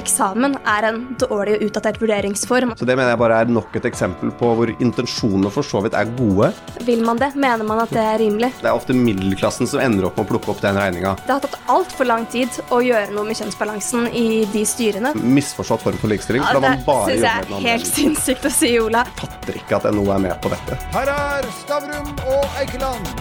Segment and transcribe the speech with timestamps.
[0.00, 2.74] eksamen er en dårlig og utdatert vurderingsform.
[2.78, 5.96] Så det mener jeg bare er nok et eksempel på hvor intensjonene for så vidt
[5.98, 6.50] er gode.
[6.86, 7.32] Vil man det?
[7.36, 8.52] Mener man at det er rimelig?
[8.60, 11.16] Det er ofte middelklassen som ender opp med å plukke opp den regninga.
[11.26, 15.14] Det har tatt altfor lang tid å gjøre noe med kjønnsbalansen i de styrene.
[15.16, 16.44] Misforstått form for likestilling.
[16.46, 19.06] Ja, det man bare syns jeg er helt sinnssykt å si, Ola.
[19.20, 20.78] fatter ikke at NHO er med på dette.
[20.94, 23.14] Her er Stavrum og Eikeland,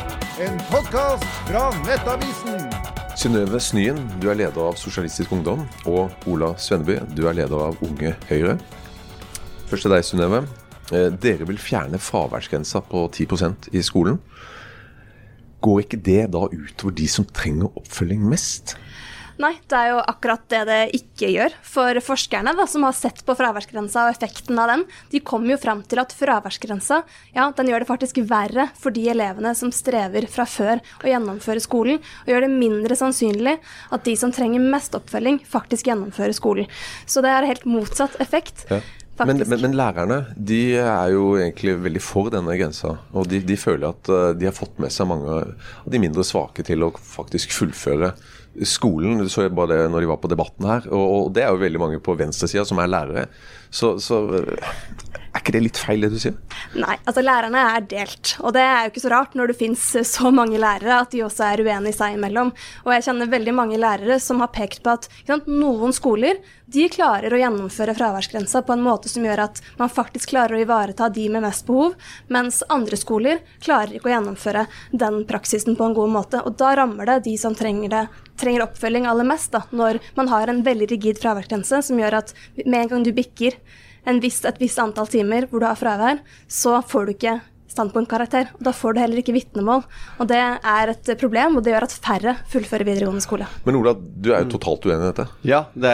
[0.46, 2.85] en podkast fra Nettavisen.
[3.16, 5.62] Synnøve Snyen, du er leder av Sosialistisk Ungdom.
[5.88, 8.58] Og Ola Svenneby, du er leder av Unge Høyre.
[9.70, 10.42] Først til deg, Synnøve.
[10.92, 14.20] Eh, Dere vil fjerne fraværsgrensa på 10% i skolen.
[15.64, 18.76] Går ikke det da utover de som trenger oppfølging mest?
[19.42, 21.56] Nei, det er jo akkurat det det ikke gjør.
[21.68, 25.60] For forskerne da, som har sett på fraværsgrensa og effekten av den, de kommer jo
[25.60, 27.02] fram til at fraværsgrensa
[27.36, 31.64] ja, den gjør det faktisk verre for de elevene som strever fra før å gjennomføre
[31.64, 33.58] skolen, og gjør det mindre sannsynlig
[33.92, 36.72] at de som trenger mest oppfølging, faktisk gjennomfører skolen.
[37.06, 38.64] Så det er helt motsatt effekt.
[38.72, 38.80] Ja.
[39.16, 42.98] Men, men, men lærerne de er jo egentlig veldig for denne grensa.
[43.16, 46.26] Og de, de føler at eh, de har fått med seg mange av de mindre
[46.28, 48.12] svake til å faktisk fullføre
[48.68, 49.22] skolen.
[49.24, 50.90] Du så bare det når de var på debatten her.
[50.92, 53.28] Og, og det er jo veldig mange på venstresida som er lærere.
[53.72, 54.22] Så, så
[55.46, 56.36] ikke det litt feil, det du sier?
[56.74, 58.34] Nei, altså lærerne er delt.
[58.42, 61.22] Og det er jo ikke så rart når det fins så mange lærere at de
[61.26, 62.52] også er uenige seg imellom.
[62.86, 66.88] Og jeg kjenner veldig mange lærere som har pekt på at sant, noen skoler de
[66.90, 71.12] klarer å gjennomføre fraværsgrensa på en måte som gjør at man faktisk klarer å ivareta
[71.14, 71.94] de med mest behov,
[72.34, 76.42] mens andre skoler klarer ikke å gjennomføre den praksisen på en god måte.
[76.42, 78.06] Og da rammer det de som trenger det
[78.40, 82.34] trenger oppfølging aller mest, når man har en veldig rigid fraværsgrense som gjør at
[82.66, 83.56] med en gang du bikker
[84.22, 87.40] viss, et visst antall timer hvor du har fravær, så får du ikke
[87.76, 88.52] standpunktkarakter.
[88.58, 89.84] Og da får du heller ikke vitnemål.
[90.20, 93.48] Og det er et problem, og det gjør at færre fullfører videregående skole.
[93.68, 95.28] Men Ola, du er jo totalt uenig i dette.
[95.48, 95.94] Ja, det,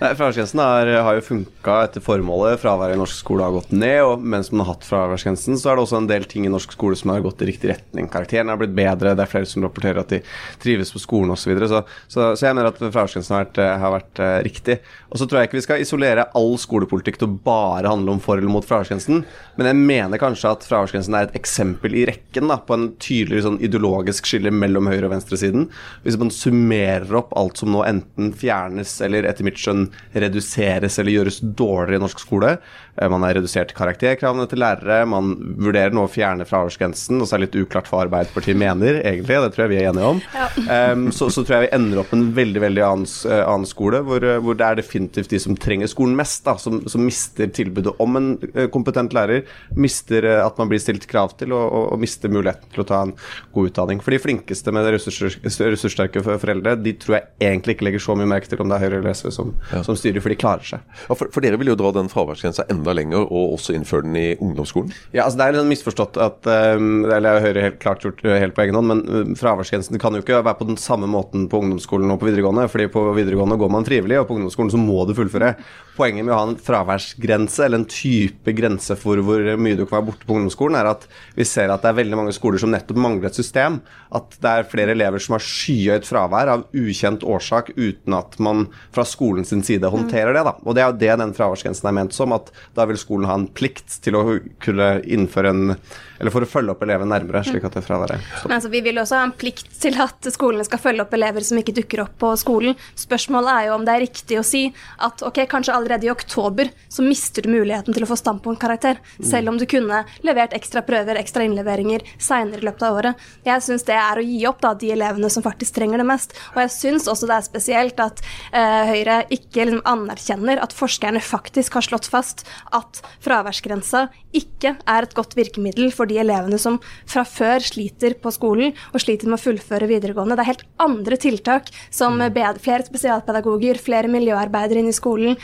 [0.00, 2.60] er fraværsgrensen har, har jo funka etter formålet.
[2.62, 5.78] Fraværet i norsk skole har gått ned, og mens man har hatt fraværsgrensen, så er
[5.78, 8.10] det også en del ting i norsk skole som har gått i riktig retning.
[8.12, 10.22] Karakterene har blitt bedre, det er flere som rapporterer at de
[10.62, 11.48] trives på skolen osv.
[11.48, 11.68] Så, videre.
[11.70, 11.78] så,
[12.12, 14.78] så Så jeg mener at fraværsgrensen har vært, har vært uh, riktig.
[15.08, 18.20] Og så tror jeg ikke vi skal isolere all skolepolitikk til å bare handle om
[18.20, 19.22] for eller mot fraværsgrensen,
[19.56, 23.44] men jeg mener kanskje at fraværsgrensen er et eksempel i rekken da, på en tydelig
[23.46, 25.68] sånn ideologisk skille mellom høyre- og venstresiden.
[26.04, 31.16] Hvis man summerer opp alt som nå enten fjernes eller etter mitt skjønn reduseres eller
[31.16, 32.56] gjøres dårligere i norsk skole
[32.98, 37.42] Man har redusert karakterkravene til lærere, man vurderer nå å fjerne fraværsgrensen, og så er
[37.42, 40.22] det litt uklart hva Arbeiderpartiet mener, egentlig, det tror jeg vi er enige om.
[40.68, 43.68] Em, så, så tror jeg vi ender opp med en veldig veldig annen, eh, annen
[43.68, 47.04] skole, hvor, eh, hvor det er definitivt de som trenger skolen mest, da, som, som
[47.06, 49.46] mister tilbudet om en eh, kompetent lærer,
[49.78, 52.88] mister eh, at man blir stilt krav til, og, og, og mister muligheten til å
[52.88, 53.14] ta en
[53.54, 54.02] god utdanning.
[54.04, 58.28] For de flinkeste med ressurs, ressurssterke foreldre, de tror jeg egentlig ikke legger så mye
[58.34, 59.54] merke til om det er Høyre eller SV som,
[59.86, 60.84] som styrer, for de klarer seg.
[61.06, 64.16] Ja, for, for dere vil jo dra den fraværsgrensa enda lenger, og også innføre den
[64.18, 64.92] i ungdomsskolen.
[65.12, 68.36] Ja, altså Det er litt misforstått at um, Eller jeg hører helt klart gjort uh,
[68.36, 71.48] helt på egen hånd, men um, fraværsgrensen kan jo ikke være på den samme måten
[71.50, 72.68] på ungdomsskolen og på videregående.
[72.68, 75.54] fordi på videregående går man frivillig, og på ungdomsskolen så må du fullføre.
[75.98, 79.98] Poenget med å ha en fraværsgrense, eller en type grense for hvor mye du kan
[79.98, 82.70] være borte på ungdomsskolen, er at vi ser at det er veldig mange skoler som
[82.70, 83.80] nettopp mangler et system.
[84.14, 88.68] At det er flere elever som har skyhøyt fravær av ukjent årsak uten at man
[88.94, 90.44] fra skolens sin side håndterer det.
[90.46, 90.54] da.
[90.62, 93.36] Og det er jo det den fraværsgrensen er ment som, at da vil skolen ha
[93.38, 94.24] en plikt til å
[94.64, 95.76] kunne innføre en
[96.18, 98.98] Eller for å følge opp eleven nærmere, slik at det fraværet Men altså, vi vil
[98.98, 102.16] også ha en plikt til at skolene skal følge opp elever som ikke dukker opp
[102.18, 102.74] på skolen.
[102.98, 104.64] Spørsmålet er jo om det er riktig å si
[105.06, 109.52] at ok, kanskje allerede i oktober så mister du muligheten til å få standpunktkarakter, selv
[109.52, 113.26] om du kunne levert ekstra prøver, ekstra innleveringer seinere i løpet av året.
[113.46, 116.34] Jeg syns det er å gi opp da, de elevene som faktisk trenger det mest.
[116.54, 118.22] Og jeg syns også det er spesielt at
[118.52, 122.44] eh, Høyre ikke liksom, anerkjenner at forskerne faktisk har slått fast
[122.76, 126.78] at fraværsgrensa ikke er et godt virkemiddel for de elevene som
[127.08, 130.36] fra før sliter på skolen og sliter med å fullføre videregående.
[130.36, 135.38] Det er helt andre tiltak, som bedre, flere spesialpedagoger, flere miljøarbeidere inn i skolen,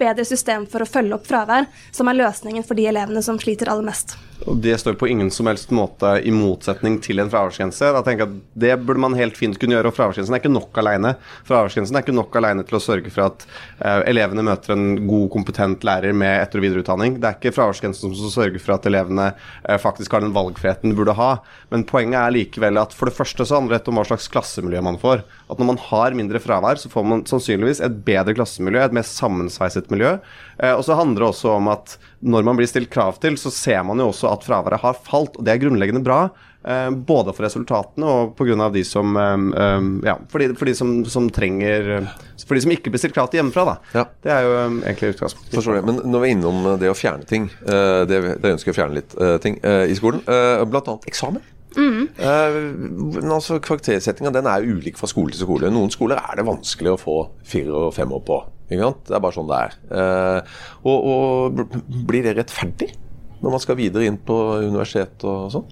[0.00, 3.70] bedre system for å følge opp fravær, som er løsningen for de elevene som sliter
[3.70, 4.16] aller mest.
[4.48, 7.90] Og det står på ingen som helst måte i motsetning til en fraværsgrense.
[7.92, 10.52] Da tenker jeg at Det burde man helt fint kunne gjøre, og fraværsgrensen er ikke
[10.52, 11.14] nok alene.
[11.48, 13.44] Fraværsgrensen er ikke nok alene til å sørge for at
[13.84, 17.18] uh, elevene møter en god, kompetent lærer med etter- og videreutdanning.
[17.20, 20.98] Det er ikke fraværsgrensen som sørger for at elevene uh, faktisk har den valgfriheten de
[20.98, 21.30] burde ha.
[21.72, 24.84] Men poenget er likevel at for det første så handler det om hva slags klassemiljø
[24.88, 25.24] man får.
[25.52, 29.06] At når man har mindre fravær, så får man sannsynligvis et bedre klassemiljø, et mer
[29.06, 30.16] sammensveiset miljø.
[30.56, 33.52] Uh, og så handler det også om at når man blir stilt krav til, så
[33.52, 36.22] ser man jo også at fraværet har falt, og det er grunnleggende bra.
[36.60, 38.68] Eh, både for resultatene og pga.
[38.68, 42.10] de som eh, eh, Ja, for de, for de som, som trenger
[42.44, 43.76] For de som ikke blir stilt krav til hjemmefra, da.
[43.96, 44.04] Ja.
[44.20, 45.54] Det er jo egentlig utgangspunktet.
[45.56, 45.86] Forstår det.
[45.88, 48.80] Men når vi er innom det å fjerne ting, eh, det, det ønsker jeg å
[48.82, 51.00] fjerne litt ting i skolen, eh, bl.a.
[51.08, 51.42] eksamen.
[51.70, 52.08] Mm.
[52.18, 55.70] men altså Karaktersettinga den er ulik fra skole til skole.
[55.70, 58.40] Noen skoler er det vanskelig å få fire og femmer på.
[58.70, 59.00] Ikke sant?
[59.08, 59.76] Det er bare sånn det er.
[60.00, 62.92] Eh, og, og blir det rettferdig
[63.40, 65.68] når man skal videre inn på universitet og sånn?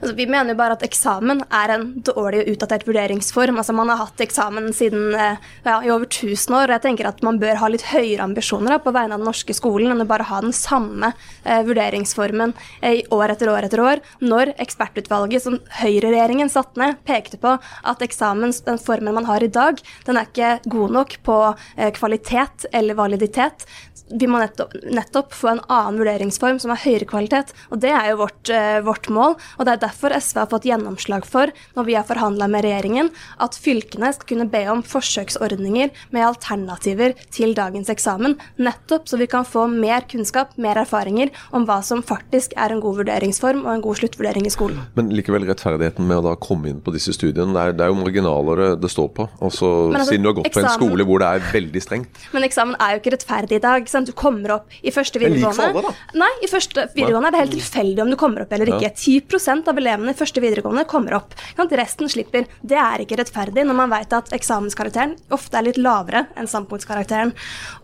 [0.00, 3.60] Altså, vi mener jo bare at eksamen er en dårlig og utdatert vurderingsform.
[3.60, 7.10] Altså, man har hatt eksamen siden eh, ja, i over 1000 år, og jeg tenker
[7.10, 10.04] at man bør ha litt høyere ambisjoner da, på vegne av den norske skolen enn
[10.04, 11.12] å bare ha den samme
[11.44, 14.04] eh, vurderingsformen eh, år etter år etter år.
[14.24, 19.52] Når ekspertutvalget som høyreregjeringen satte ned, pekte på at eksamen, den formen man har i
[19.52, 21.40] dag, den er ikke god nok på
[21.76, 23.66] eh, kvalitet eller validitet.
[24.06, 28.12] Vi må nettopp, nettopp få en annen vurderingsform som har høyere kvalitet, og det er
[28.12, 29.34] jo vårt, eh, vårt mål.
[29.58, 33.10] Og det er derfor SV har fått gjennomslag for, når vi har forhandla med regjeringen,
[33.42, 38.36] at fylkene skal kunne be om forsøksordninger med alternativer til dagens eksamen.
[38.62, 42.82] Nettopp så vi kan få mer kunnskap, mer erfaringer om hva som faktisk er en
[42.84, 44.82] god vurderingsform og en god sluttvurdering i skolen.
[44.98, 47.92] Men likevel rettferdigheten med å da komme inn på disse studiene, det er, det er
[47.92, 49.28] jo marginaler det, står på.
[49.42, 52.22] Altså, altså, Siden du har gått på en skole hvor det er veldig strengt.
[52.34, 53.82] Men eksamen er jo ikke rettferdig i dag.
[53.82, 54.10] ikke sant?
[54.10, 55.94] Du kommer opp i første Men lik for alle, da.
[56.22, 58.92] Nei, i første videregående er det helt tilfeldig om du kommer opp eller ikke.
[58.94, 61.36] 10 av elevene i første videregående kommer opp.
[61.76, 62.46] Resten slipper.
[62.62, 67.32] Det er ikke rettferdig når man vet at eksamenskarakteren ofte er litt lavere enn standpunktskarakteren.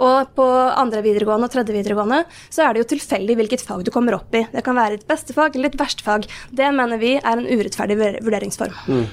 [0.02, 2.22] Og på andre videregående og tredje videregående
[2.52, 4.44] så er det jo tilfeldig hvilket fag du kommer opp i.
[4.52, 6.28] Det kan være et beste fag eller et verste fag.
[6.50, 8.32] Det mener vi er en urettferdig vurderingsform.
[8.32, 8.72] vurderingsform.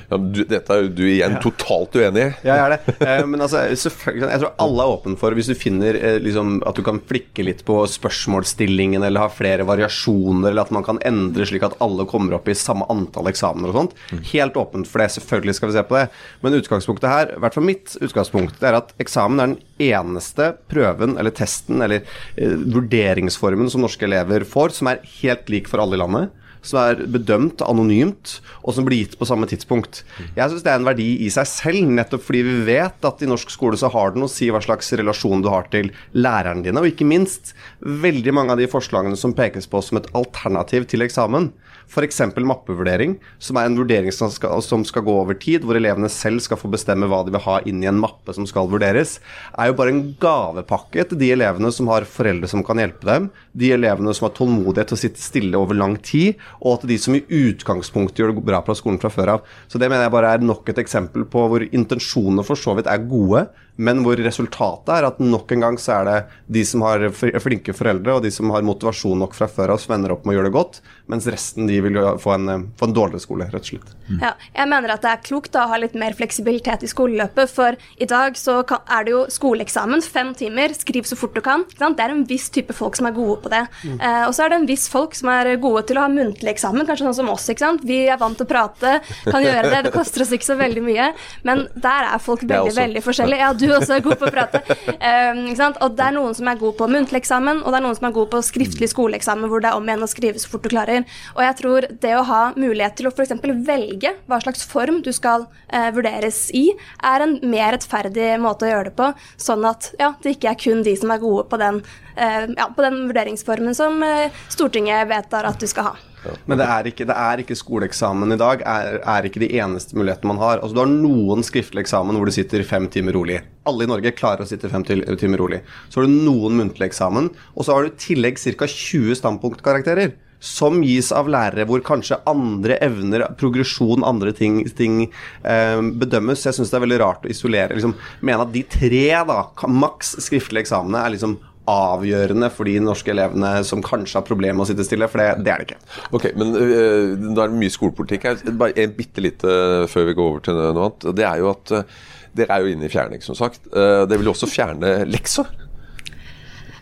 [0.10, 2.30] Ja, men du, dette er jo du igjen totalt uenig i.
[2.48, 2.96] Ja, jeg er det.
[3.10, 6.60] Eh, men altså, selvfølgelig, jeg tror alle er åpne for Hvis du finner eh, liksom,
[6.68, 11.02] at du kan flikke litt på spørsmålsstillingen, eller ha flere variasjoner, eller at man kan
[11.08, 13.96] endre slik at alle kommer opp i samme antall eksamener og sånt.
[14.32, 15.12] Helt åpent for det.
[15.16, 16.08] Selvfølgelig skal vi se på det.
[16.44, 20.52] Men utgangspunktet her, i hvert fall mitt utgangspunkt, det er at eksamen er den eneste
[20.72, 22.04] prøven eller testen eller
[22.36, 26.36] eh, vurderingsformen som norske elever får, som er helt lik for alle i landet
[26.66, 30.02] som er bedømt anonymt, og som blir gitt på samme tidspunkt.
[30.36, 33.30] Jeg syns det er en verdi i seg selv, nettopp fordi vi vet at i
[33.30, 36.64] norsk skole så har det noe å si hva slags relasjon du har til læreren
[36.66, 40.90] dine, og ikke minst veldig mange av de forslagene som pekes på som et alternativ
[40.92, 41.52] til eksamen.
[41.90, 42.22] F.eks.
[42.38, 46.44] mappevurdering, som er en vurdering som skal, som skal gå over tid, hvor elevene selv
[46.46, 49.18] skal få bestemme hva de vil ha inn i en mappe som skal vurderes,
[49.58, 53.30] er jo bare en gavepakke til de elevene som har foreldre som kan hjelpe dem,
[53.58, 57.00] de elevene som har tålmodighet til å sitte stille over lang tid, og til de
[57.02, 59.50] som i utgangspunktet gjør det bra på skolen fra før av.
[59.68, 62.90] Så det mener jeg bare er nok et eksempel på hvor intensjonene for så vidt
[62.92, 63.48] er gode,
[63.80, 66.18] men hvor resultatet er at nok en gang så er det
[66.60, 69.96] de som har flinke foreldre, og de som har motivasjon nok fra før av, som
[69.96, 72.90] ender opp med å gjøre det godt, mens resten de vil jo få en, få
[72.90, 73.96] en dårligere skole, rett og slett.
[74.20, 77.54] Ja, jeg mener at det er klokt da, å ha litt mer fleksibilitet i skoleløpet,
[77.54, 81.42] for i dag så kan, er det jo skoleeksamen, fem timer, skriv så fort du
[81.46, 81.64] kan.
[81.70, 81.98] Ikke sant?
[82.00, 83.64] Det er en viss type folk som er gode på det.
[83.96, 86.52] Eh, og så er det en viss folk som er gode til å ha muntlig
[86.52, 87.48] eksamen, kanskje sånn som oss.
[87.52, 87.88] ikke sant?
[87.88, 88.98] Vi er vant til å prate,
[89.30, 91.10] kan gjøre det, det koster oss ikke så veldig mye,
[91.48, 92.82] men der er folk er veldig, også.
[92.82, 93.46] veldig forskjellige.
[93.46, 94.62] Ja, du også er god på å prate.
[95.00, 95.44] Um?
[95.86, 98.10] Og det er noen som er god på muntlig eksamen, og det er noen som
[98.10, 100.72] er god på skriftlig skoleeksamen, hvor det er om igjen å skrive så fort du
[100.72, 101.06] klarer.
[101.36, 103.36] Og jeg tror det å ha mulighet til å f.eks.
[103.68, 106.68] velge hva slags form du skal uh, vurderes i,
[107.06, 109.12] er en mer rettferdig måte å gjøre det på,
[109.42, 111.82] sånn at ja, det ikke er kun de som er gode på den,
[112.18, 115.98] uh, ja, på den vurderingsformen som eh, Stortinget vedtar at du skal ha.
[116.46, 119.98] Men det er ikke, det er ikke skoleeksamen i dag, er, er ikke de eneste
[119.98, 120.60] mulighetene man har.
[120.60, 123.42] Altså Du har noen skriftlig eksamen hvor du sitter fem timer rolig.
[123.70, 125.62] Alle i Norge klarer å sitte fem timer rolig.
[125.90, 128.68] Så har du noen muntlig eksamen, og så har du i tillegg ca.
[128.70, 130.18] 20 standpunktkarakterer.
[130.40, 136.46] Som gis av lærere hvor kanskje andre evner, progresjon, andre ting, ting eh, bedømmes.
[136.48, 140.16] Jeg syns det er veldig rart å isolere liksom, Mene at de tre, da, maks
[140.24, 141.36] skriftlige eksamene, er liksom
[141.70, 145.46] avgjørende for de norske elevene som kanskje har problemer med å sitte stille, for det,
[145.46, 145.82] det er det ikke.
[146.18, 148.46] Ok, men uh, Da er det mye skolepolitikk her.
[148.60, 149.58] Bare en bitte lite
[149.92, 151.10] før vi går over til noe annet.
[151.20, 152.00] Det er jo at uh,
[152.40, 153.66] dere er jo inne i fjerning, som sagt.
[153.74, 155.50] Uh, dere vil jo også fjerne lekser.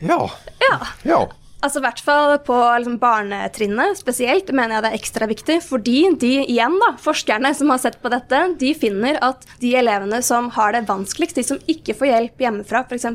[0.04, 0.22] Ja.
[0.62, 0.80] Ja.
[1.08, 1.22] ja.
[1.58, 5.56] Altså I hvert fall på liksom, barnetrinnet spesielt mener jeg det er ekstra viktig.
[5.66, 10.20] Fordi de igjen da, forskerne som har sett på dette, de finner at de elevene
[10.26, 13.08] som har det vanskeligst, de som ikke får hjelp hjemmefra f.eks.,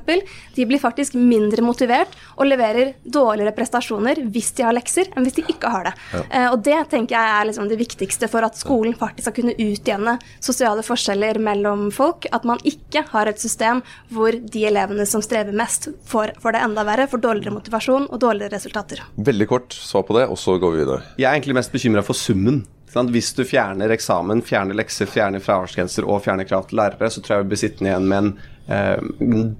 [0.56, 5.38] de blir faktisk mindre motivert og leverer dårligere prestasjoner hvis de har lekser, enn hvis
[5.38, 5.94] de ikke har det.
[6.10, 6.24] Ja.
[6.26, 9.54] Eh, og det tenker jeg er liksom det viktigste for at skolen faktisk skal kunne
[9.54, 12.26] utjevne sosiale forskjeller mellom folk.
[12.34, 16.66] At man ikke har et system hvor de elevene som strever mest, får, får det
[16.66, 19.02] enda verre, får dårligere motivasjon og dårligere dårlige resultater.
[19.16, 21.02] Veldig kort svar på det, og så går vi videre.
[21.18, 22.62] Jeg er egentlig mest bekymra for summen.
[22.92, 27.38] Hvis du fjerner eksamen, fjerner lekser, fjerner fraværsgrenser og fjerner krav til lærere, så tror
[27.38, 28.32] jeg vi blir sittende igjen med en
[28.68, 29.00] eh,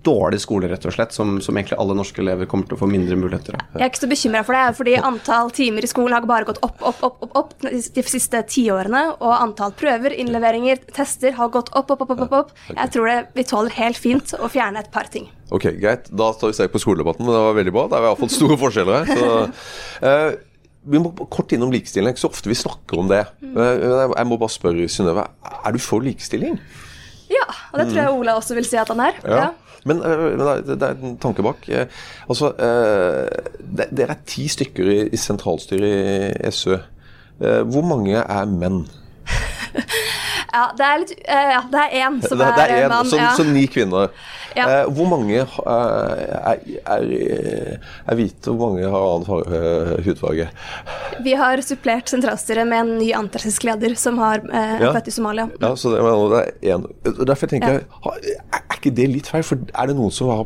[0.04, 2.88] dårlig skole, rett og slett, som, som, egentlig alle norske elever kommer til å få
[2.90, 3.64] mindre muligheter av.
[3.74, 6.60] Jeg er ikke så bekymra for det, fordi antall timer i skolen har bare gått
[6.66, 9.04] opp, opp, opp, opp, opp de siste tiårene.
[9.18, 12.24] Og antall prøver, innleveringer, tester har gått opp, opp, opp.
[12.26, 12.54] opp, opp.
[12.68, 15.30] Jeg tror det vi tåler helt fint å fjerne et par ting.
[15.52, 16.08] Ok, Greit.
[16.08, 17.28] Da tar vi seg på skoledebatten.
[17.28, 17.88] Det var veldig bra.
[17.90, 19.18] Det er iallfall store forskjeller her.
[19.18, 20.51] Så, uh,
[20.82, 22.08] vi må kort innom likestilling.
[22.08, 23.24] Det er ikke så ofte vi snakker om det.
[23.42, 26.56] Uh, jeg må bare spørre Synnøve, er du for likestilling?
[27.32, 29.20] Ja, og det tror jeg Ola også vil si at han er.
[29.24, 29.36] Ja.
[29.44, 29.76] ja.
[29.88, 31.68] Men, uh, men, det er en tanke bak.
[32.28, 36.80] altså, Dere er ti stykker i, i sentralstyret i SØ.
[37.38, 38.84] hvor mange er menn?
[40.52, 43.09] ja, det er litt Ja, det er én som det, det er, er mann.
[43.09, 43.32] Så, ja.
[43.37, 44.12] så ni kvinner.
[44.52, 44.66] Ja.
[44.68, 47.04] Eh, hvor mange er, er,
[48.04, 50.49] er, hvite, hvor mange har annen eh, hudfarge?
[51.25, 54.92] Vi har supplert sentralstyret med en ny antirasistisk leder som har eh, ja.
[54.92, 55.49] født i Somalia.
[55.62, 56.02] Ja, så det,
[56.35, 56.85] det er en.
[57.25, 57.87] Derfor tenker jeg,
[58.52, 59.47] er ikke det litt feil?
[59.47, 60.44] For er det noen som har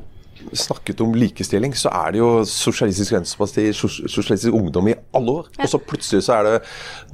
[0.52, 5.50] snakket om likestilling, så er det jo Sosialistisk Venstreparti, Sosialistisk Ungdom i alle år.
[5.56, 5.64] Ja.
[5.64, 6.54] Og så plutselig så er det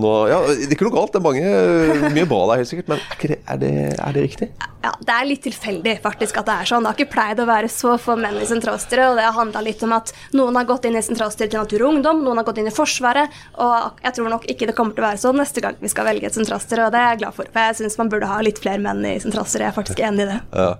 [0.02, 2.92] nå Ja, det er ikke noe galt, det er mange, mye bra der helt sikkert,
[2.92, 4.50] men er, det, er, det, er det riktig?
[4.82, 6.82] Ja, Det er litt tilfeldig faktisk at det er sånn.
[6.82, 9.12] Det har ikke pleid å være så få menn i sentralstyret.
[9.12, 11.84] og Det har handla litt om at noen har gått inn i sentralstyret til Natur
[11.84, 13.30] og Ungdom, noen har gått inn i Forsvaret.
[13.62, 16.08] Og jeg tror nok ikke det kommer til å være sånn neste gang vi skal
[16.08, 17.50] velge et sentralstyre, og det er jeg glad for.
[17.54, 19.68] For jeg syns man burde ha litt flere menn i sentralstyret.
[19.68, 20.40] Jeg er faktisk enig i det.
[20.50, 20.72] Ja.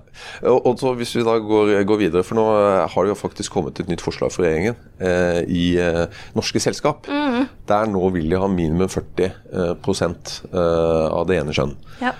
[0.51, 2.42] Og, og så Hvis vi da går, går, videre, for nå
[2.93, 6.05] har det jo faktisk kommet et nytt forslag fra regjeringen eh, i eh,
[6.37, 7.07] norske selskap.
[7.09, 7.47] Mm.
[7.69, 9.31] Der nå vil de ha minimum 40 eh,
[9.63, 11.75] eh, av det ene kjønn.
[12.03, 12.13] Ja.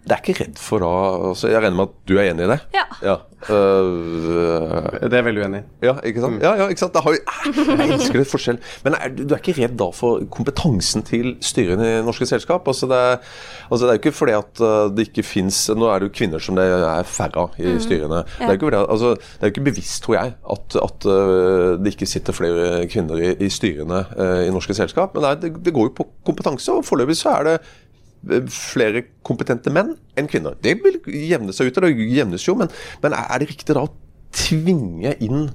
[0.00, 0.92] Det er ikke redd for da
[1.30, 2.60] altså Jeg regner med at du er enig i det?
[2.74, 2.86] Ja.
[3.04, 3.16] ja.
[3.48, 5.66] Uh, det er jeg veldig uenig i.
[5.86, 6.42] Ja, ikke sant?
[6.44, 6.96] Ja, ja, ikke sant?
[7.04, 8.58] Har, jeg elsker det forskjell.
[8.84, 12.68] Men er, du er ikke redd da for kompetansen til styrene i norske selskap?
[12.68, 13.20] Altså det, er,
[13.68, 16.16] altså det er jo ikke fordi at uh, det ikke fins Nå er det jo
[16.20, 17.82] kvinner som det er færre av i mm.
[17.84, 18.22] styrene.
[18.24, 18.40] Ja.
[18.40, 21.94] Det, er ikke, altså, det er jo ikke bevisst, tror jeg, at, at uh, det
[21.94, 24.04] ikke sitter flere kvinner i, i styrene
[24.46, 25.14] i norske selskap.
[25.16, 27.56] Men det, det, går jo på kompetanse, og foreløpig så er det
[28.52, 30.56] flere kompetente menn enn kvinner.
[30.60, 31.00] Det vil
[31.30, 32.72] jevne seg ut, og det jevnes jo, men,
[33.02, 33.94] men er det riktig da å
[34.36, 35.48] tvinge inn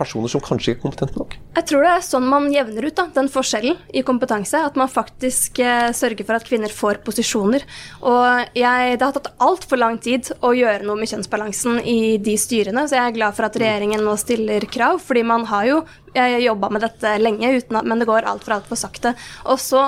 [0.00, 1.36] personer som kanskje ikke er kompetente nok?
[1.56, 4.62] Jeg tror det er sånn man jevner ut da, den forskjellen i kompetanse.
[4.70, 7.66] At man faktisk eh, sørger for at kvinner får posisjoner.
[8.08, 12.36] Og jeg, det har tatt altfor lang tid å gjøre noe med kjønnsbalansen i de
[12.40, 15.82] styrene, så jeg er glad for at regjeringen nå stiller krav, fordi man har jo
[16.10, 19.12] jobba med dette lenge, at, men det går altfor altfor sakte.
[19.46, 19.84] Og så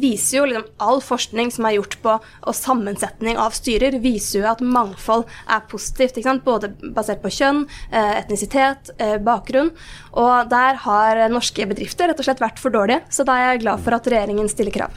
[0.00, 4.50] viser jo liksom all forskning som er gjort på og sammensetning av styrer, viser jo
[4.50, 6.20] at mangfold er positivt.
[6.44, 9.72] Både basert på kjønn, eh, etnisitet, eh, bakgrunn.
[10.12, 13.02] Og der har norske bedrifter rett og slett vært for dårlige.
[13.10, 14.90] Så da er jeg glad for at regjeringen stiller krav.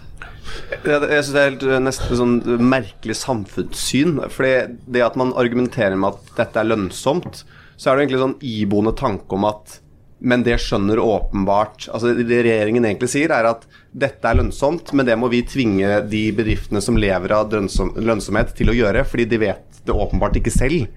[0.71, 4.29] Jeg, jeg synes Det er helt eh, nesten sånn merkelig samfunnssyn.
[4.29, 7.43] fordi det at man argumenterer med at dette er lønnsomt,
[7.77, 9.79] så er det egentlig sånn iboende tanke om at
[10.19, 15.05] men det skjønner åpenbart altså Det regjeringen egentlig sier, er at dette er lønnsomt, men
[15.05, 19.41] det må vi tvinge de bedriftene som lever av lønnsomhet, til å gjøre, fordi de
[19.45, 20.87] vet det åpenbart ikke selv.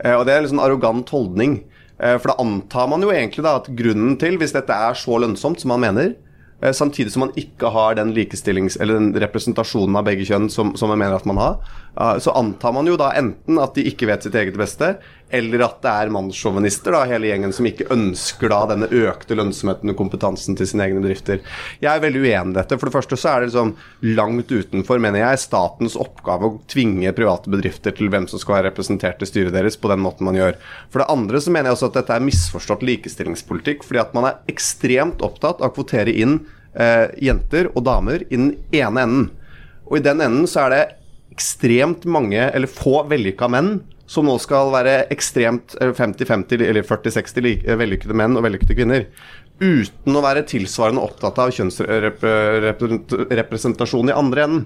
[0.00, 1.62] Eh, og Det er en liksom arrogant holdning.
[2.00, 5.20] Eh, for da antar man jo egentlig da at grunnen til, hvis dette er så
[5.20, 6.14] lønnsomt som man mener,
[6.64, 10.72] Eh, samtidig som man ikke har den likestillings- eller den representasjonen av begge kjønn som,
[10.76, 11.58] som man mener at man har,
[11.94, 14.96] så antar man jo da enten at de ikke vet sitt eget beste,
[15.34, 19.98] eller at det er mannssjåvinister, hele gjengen, som ikke ønsker da denne økte lønnsomheten og
[19.98, 21.40] kompetansen til sine egne bedrifter.
[21.82, 22.78] Jeg er veldig uenig i dette.
[22.78, 23.72] For det første så er det liksom
[24.14, 28.68] langt utenfor, mener jeg, statens oppgave å tvinge private bedrifter til hvem som skal være
[28.70, 30.58] representert i styret deres, på den måten man gjør.
[30.90, 34.30] For det andre så mener jeg også at dette er misforstått likestillingspolitikk, fordi at man
[34.30, 36.40] er ekstremt opptatt av å kvotere inn
[36.74, 39.32] eh, jenter og damer i den ene enden.
[39.88, 40.84] Og i den enden så er det
[41.34, 47.40] ekstremt mange, eller få vellykka menn som nå skal være ekstremt eh, 50-50 eller 40-60
[47.44, 49.02] lik- eh, vellykkede menn og vellykkede kvinner.
[49.62, 54.64] Uten å være tilsvarende opptatt av kjønnsrepresentasjon i andre enden.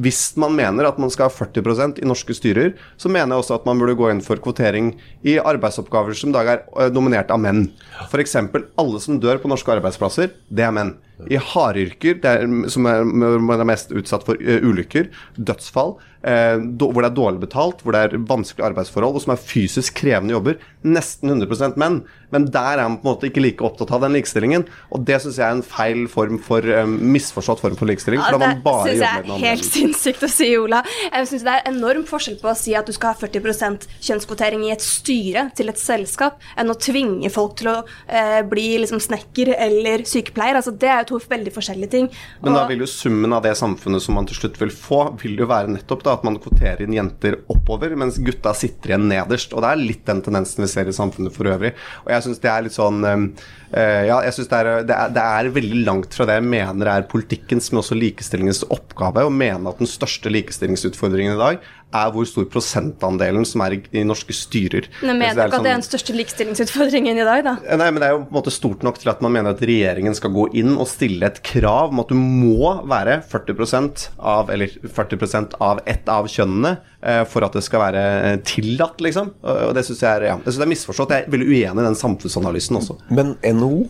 [0.00, 3.56] Hvis man mener at man skal ha 40% i norske styrer, så mener jeg også
[3.58, 4.86] at man burde gå inn for kvotering
[5.26, 7.60] i arbeidsoppgaver som i dag er eh, dominert av menn.
[8.08, 8.36] F.eks.
[8.38, 10.92] alle som dør på norske arbeidsplasser, det er menn.
[11.28, 16.90] I hardyrker, er, som er, man er mest utsatt for uh, ulykker, dødsfall, uh, do,
[16.90, 20.36] hvor det er dårlig betalt, hvor det er vanskelige arbeidsforhold, og som er fysisk krevende
[20.36, 22.00] jobber, nesten 100% menn.
[22.30, 24.64] Men der er man på en måte ikke like opptatt av den likestillingen.
[24.94, 28.22] Og det syns jeg er en feil form for eh, misforstått form for likestilling.
[28.22, 30.50] For da det man bare syns jobber jeg med den er helt sinnssykt å si,
[30.60, 30.82] Ola.
[31.08, 34.64] Jeg synes det er enorm forskjell på å si at du skal ha 40% kjønnskvotering
[34.68, 39.02] i et styre til et selskap, enn å tvinge folk til å uh, bli liksom
[39.02, 40.60] snekker eller sykepleier.
[40.60, 42.08] Altså, det er jo to veldig forskjellige ting.
[42.44, 45.38] Men da vil jo summen av det samfunnet som man til slutt vil få, vil
[45.40, 49.54] jo være nettopp da at man kvoterer inn jenter oppover, mens gutta sitter igjen nederst.
[49.54, 51.74] Og det er litt den tendensen vi ser i samfunnet for øvrig.
[52.04, 53.26] Og jeg syns det er litt sånn eh,
[53.74, 57.08] eh, Ja, jeg synes det, det, det er veldig langt fra det jeg mener er
[57.10, 62.26] politikkens, men også likestillingens oppgave, å mene at den største likestillingsutfordringen i dag er hvor
[62.28, 64.86] stor prosentandelen som er i, norske styrer.
[65.02, 67.56] Men mener du ikke at sånn- det er den største likestillingsutfordringen i dag, da?
[67.66, 69.50] Eh, Nei, men Det er jo på en måte stort nok til at man mener
[69.50, 74.08] at regjeringen skal gå inn og stille et krav om at du må være 40%
[74.18, 78.98] av eller 40% av ett av kjønnene eh, for at det skal være eh, tillatt,
[79.00, 79.32] liksom.
[79.42, 81.10] Og det syns jeg, er- ja, jeg synes det er misforstått.
[81.16, 82.98] Jeg er veldig uenig i den samfunnsanalysen også.
[83.10, 83.88] Men NHO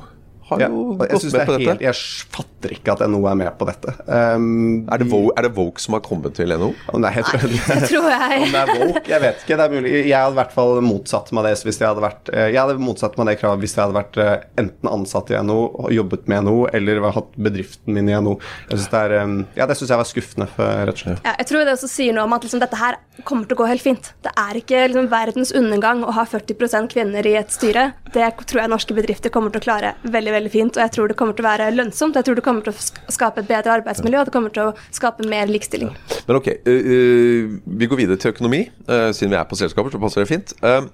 [0.51, 1.69] har Ja, jo jeg, gått med på dette.
[1.71, 3.95] helt, jeg fatter ikke at NHO er med på dette.
[4.07, 6.71] Um, Er det, Vogue, er det Vogue som har kommet til NHO?
[6.93, 7.33] om det er helt
[7.71, 8.43] Det tror jeg.
[8.45, 9.57] Om det er Vogue, jeg vet ikke.
[9.61, 9.93] Det er mulig.
[10.11, 12.79] Jeg hadde i hvert fall motsatt meg det hvis jeg hadde vært eh, Jeg hadde
[12.83, 16.45] motsatt meg det kravet hvis jeg hadde vært eh, enten ansatt i NHO, jobbet med
[16.47, 18.37] NHO, eller hatt bedriften min i NHO.
[18.71, 21.23] Jeg synes det er eh, Ja, det syns jeg var skuffende, for, rett og slett.
[21.27, 22.97] Ja, jeg tror det også sier noe om at liksom, dette her
[23.29, 24.13] kommer til å gå helt fint.
[24.25, 27.91] Det er ikke liksom, verdens undergang å ha 40% kvinner i et styre.
[28.15, 30.77] Det tror jeg norske bedrifter kommer til å klare veldig veldig fint.
[30.77, 32.17] Og jeg tror det kommer til å være lønnsomt.
[32.17, 34.75] Jeg tror det kommer til å skape et bedre arbeidsmiljø, og det kommer til å
[34.91, 35.93] skape mer likestilling.
[36.27, 39.91] Men ok, øh, øh, vi går videre til økonomi, øh, siden vi er på selskaper,
[39.91, 40.55] så passer det fint.
[40.63, 40.89] Uh,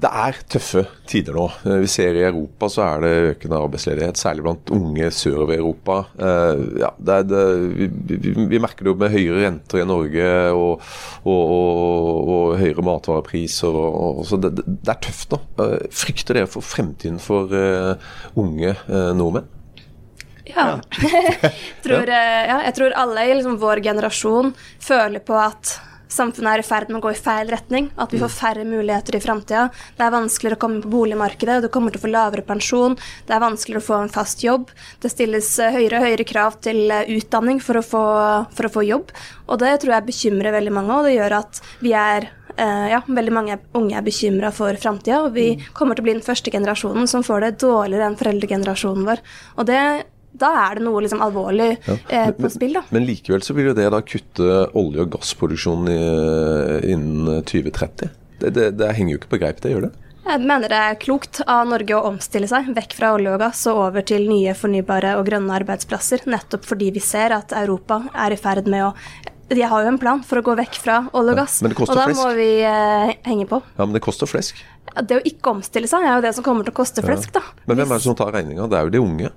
[0.00, 1.46] det er tøffe tider nå.
[1.66, 5.60] Eh, Vi ser i Europa så er det økende arbeidsledighet, særlig blant unge sørover i
[5.60, 5.98] Europa.
[6.16, 7.44] Eh, ja, det det,
[7.76, 10.88] vi, vi, merker det jo med høyere renter i Norge og,
[11.24, 13.80] og, og, og høyere matvarepriser.
[14.26, 15.42] Så det, det er tøft nå.
[15.66, 17.52] Eh, Frykter dere for fremtiden for
[18.40, 19.48] unge nordmenn?
[20.56, 20.80] Ja.
[21.84, 24.52] tror, eh, ja, jeg tror alle i liksom vår generasjon
[24.82, 25.76] føler på at
[26.10, 27.90] samfunnet er i ferd med å gå i feil retning.
[28.00, 29.68] At vi får færre muligheter i framtida.
[29.96, 32.98] Det er vanskeligere å komme på boligmarkedet, du kommer til å få lavere pensjon.
[33.26, 34.70] Det er vanskeligere å få en fast jobb.
[35.02, 38.04] Det stilles eh, høyere og høyere krav til eh, utdanning for å få,
[38.56, 39.14] for å få jobb.
[39.50, 43.00] Og det tror jeg bekymrer veldig mange, og det gjør at vi er eh, ja,
[43.06, 46.52] veldig mange unge er bekymra for framtida, og vi kommer til å bli den første
[46.54, 49.22] generasjonen som får det dårligere enn foreldregenerasjonen vår.
[49.56, 49.80] Og det,
[50.32, 52.84] da er det noe liksom alvorlig eh, på spill, da.
[52.94, 58.14] Men likevel så vil jo det da kutte olje- og gassproduksjonen i, innen 2030.
[58.40, 59.92] Det, det, det henger jo ikke på greip, det gjør det?
[60.20, 63.64] Jeg mener det er klokt av Norge å omstille seg vekk fra olje og gass
[63.70, 68.36] og over til nye fornybare og grønne arbeidsplasser, nettopp fordi vi ser at Europa er
[68.36, 68.94] i ferd med å
[69.50, 71.82] de har jo en plan for å gå vekk fra olje og gass, men det
[71.82, 72.20] og da flesk.
[72.20, 73.58] må vi eh, henge på.
[73.74, 74.60] Ja, men det koster flesk.
[74.94, 77.42] Det å ikke omstille seg er jo det som kommer til å koste flesk, da.
[77.66, 78.68] Men hvem er det som tar regninga?
[78.70, 79.32] Det er jo de unge.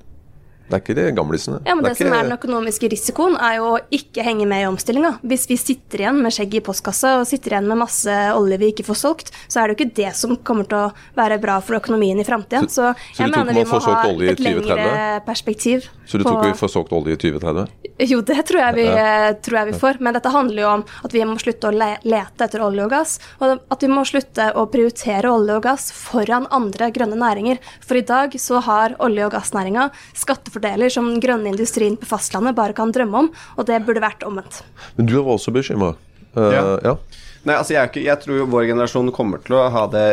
[0.64, 1.60] Det er ikke de gamlisene.
[1.68, 4.48] Ja, men det, det som ikke- er den økonomiske risikoen, er jo å ikke henge
[4.48, 5.20] med i omstillinga.
[5.22, 8.72] Hvis vi sitter igjen med skjegget i postkassa og sitter igjen med masse olje vi
[8.72, 11.60] ikke får solgt, så er det jo ikke det som kommer til å være bra
[11.60, 12.64] for økonomien i framtida.
[12.72, 15.90] Så, så jeg mener vi må ha et lengre perspektiv.
[16.08, 17.68] Så du tror ikke vi får solgt olje i 2030?
[18.10, 19.34] Jo, det tror jeg, vi, ja.
[19.44, 20.00] tror jeg vi får.
[20.00, 22.92] Men dette handler jo om at vi må slutte å le lete etter olje og
[22.92, 23.20] gass.
[23.44, 27.62] Og at vi må slutte å prioritere olje og gass foran andre grønne næringer.
[27.86, 30.53] For i dag så har olje- og gassnæringa skattefordeler
[30.94, 34.64] som den grønne industrien på fastlandet bare kan drømme om, og det burde vært omvendt.
[34.98, 35.94] Men du er også bekymra?
[36.36, 36.80] Ja.
[36.82, 36.98] ja.
[37.44, 40.06] Nei, altså jeg, ikke, jeg tror jo vår generasjon kommer til å ha det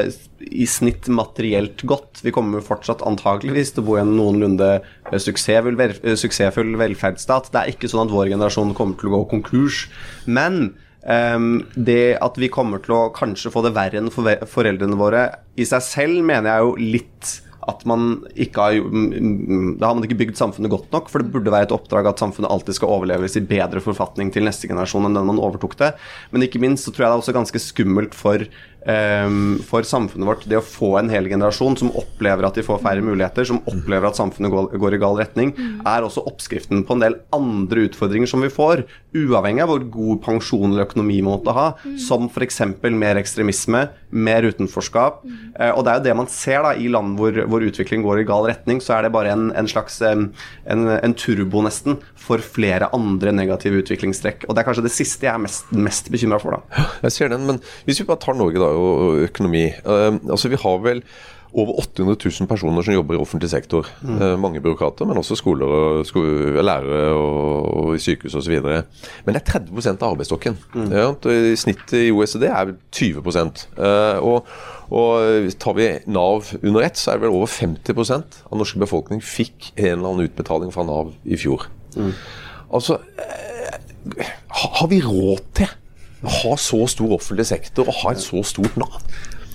[0.50, 2.24] i snitt materielt godt.
[2.26, 6.74] Vi kommer fortsatt antakeligvis til å bo i en noenlunde eh, suksessfull, vel, eh, suksessfull
[6.80, 7.52] velferdsstat.
[7.54, 9.84] Det er ikke sånn at vår generasjon kommer til å gå konkurs.
[10.26, 15.22] Men Um, det at vi kommer til å kanskje få det verre enn foreldrene våre,
[15.56, 17.30] i seg selv mener jeg jo litt
[17.70, 21.52] at man ikke har Da har man ikke bygd samfunnet godt nok, for det burde
[21.52, 25.16] være et oppdrag at samfunnet alltid skal overleves i bedre forfatning til neste generasjon enn
[25.18, 25.94] den man overtok det.
[26.34, 28.44] Men ikke minst så tror jeg det er også ganske skummelt for
[28.80, 33.04] for samfunnet vårt, det å få en hel generasjon som opplever at de får færre
[33.04, 35.52] muligheter, som opplever at samfunnet går, går i gal retning,
[35.84, 40.22] er også oppskriften på en del andre utfordringer som vi får, uavhengig av hvor god
[40.24, 41.66] pensjon eller økonomi man måtte ha,
[42.00, 42.62] som f.eks.
[42.94, 45.20] mer ekstremisme, mer utenforskap.
[45.58, 48.22] Eh, og det er jo det man ser da i land hvor, hvor utvikling går
[48.22, 50.30] i gal retning, så er det bare en, en slags en,
[50.64, 54.46] en turbo nesten for flere andre negative utviklingstrekk.
[54.46, 56.86] Og det er kanskje det siste jeg er mest, mest bekymra for, da.
[57.06, 59.66] Jeg ser den, men hvis vi bare tar Norge da, og jo økonomi.
[59.74, 61.02] eh, altså Vi har vel
[61.50, 63.86] over 800 000 personer som jobber i offentlig sektor.
[64.06, 66.22] Eh, mange byråkrater, men også skoler og sko
[66.62, 68.54] lærere og, og i sykehus osv.
[68.62, 70.58] Men det er 30% av arbeidsstokken.
[70.94, 74.46] Ja, I snittet i OECD er 20 eh, og,
[74.90, 79.22] og Tar vi Nav under ett, så er det vel over 50% av norske befolkning
[79.22, 81.66] fikk en eller annen utbetaling fra Nav i fjor.
[82.70, 84.30] Altså, eh,
[84.62, 85.79] har vi råd til
[86.22, 89.00] ha så stor offentlig sektor og ha et så stort Nav?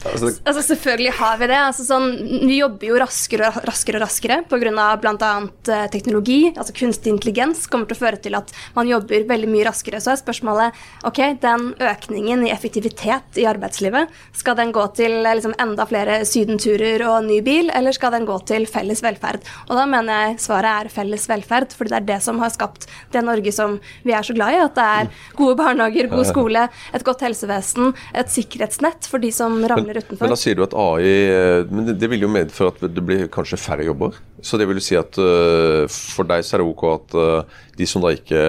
[0.05, 1.59] Altså, Altså Selvfølgelig har vi det.
[1.59, 2.07] Altså, sånn,
[2.45, 4.87] vi jobber jo raskere og raskere, raskere pga.
[5.01, 5.31] bl.a.
[5.75, 6.53] Eh, teknologi.
[6.55, 10.01] altså Kunstig intelligens kommer til å føre til at man jobber veldig mye raskere.
[10.03, 10.75] Så er spørsmålet
[11.07, 16.21] ok, den økningen i effektivitet i arbeidslivet, skal den gå til eh, liksom, enda flere
[16.27, 19.45] sydenturer og ny bil, eller skal den gå til felles velferd?
[19.69, 22.89] Og da mener jeg svaret er felles velferd, fordi det er det som har skapt
[23.13, 24.61] det Norge som vi er så glad i.
[24.65, 29.57] At det er gode barnehager, god skole, et godt helsevesen, et sikkerhetsnett for de som
[29.69, 30.23] ramler utenfor.
[30.25, 33.03] Men da sier du at AI eh, Men det, det vil jo medføre at det
[33.05, 34.17] blir kanskje færre jobber.
[34.45, 37.57] Så det vil jo si at eh, for deg så er det ok at eh,
[37.79, 38.41] de som da ikke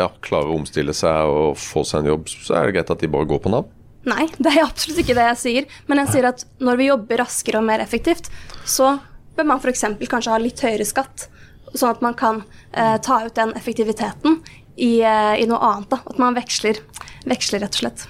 [0.00, 3.04] ja, klarer å omstille seg og få seg en jobb, så er det greit at
[3.04, 3.68] de bare går på Nav?
[4.08, 5.68] Nei, det er absolutt ikke det jeg sier.
[5.90, 8.32] Men jeg sier at når vi jobber raskere og mer effektivt,
[8.64, 8.96] så
[9.36, 9.86] bør man f.eks.
[10.08, 11.28] kanskje ha litt høyere skatt.
[11.72, 14.42] Sånn at man kan eh, ta ut den effektiviteten
[14.76, 15.92] i, i noe annet.
[15.92, 16.80] da, At man veksler,
[17.28, 18.08] veksler rett og slett.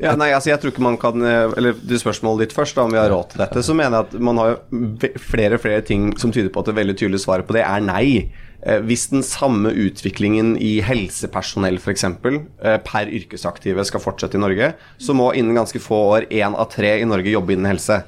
[0.00, 2.86] Ja, nei, altså jeg tror ikke man kan eh, Eller du spørsmålet ditt først, da,
[2.86, 3.64] om vi har råd til dette.
[3.66, 4.56] Så mener jeg at man har
[5.20, 7.84] flere og flere ting som tyder på at det veldig tydelige svaret på det er
[7.84, 8.06] nei.
[8.64, 12.06] Eh, Hvis den samme utviklingen i helsepersonell f.eks.
[12.88, 16.96] per yrkesaktive skal fortsette i Norge, så må innen ganske få år én av tre
[17.02, 18.02] i Norge jobbe innen helse.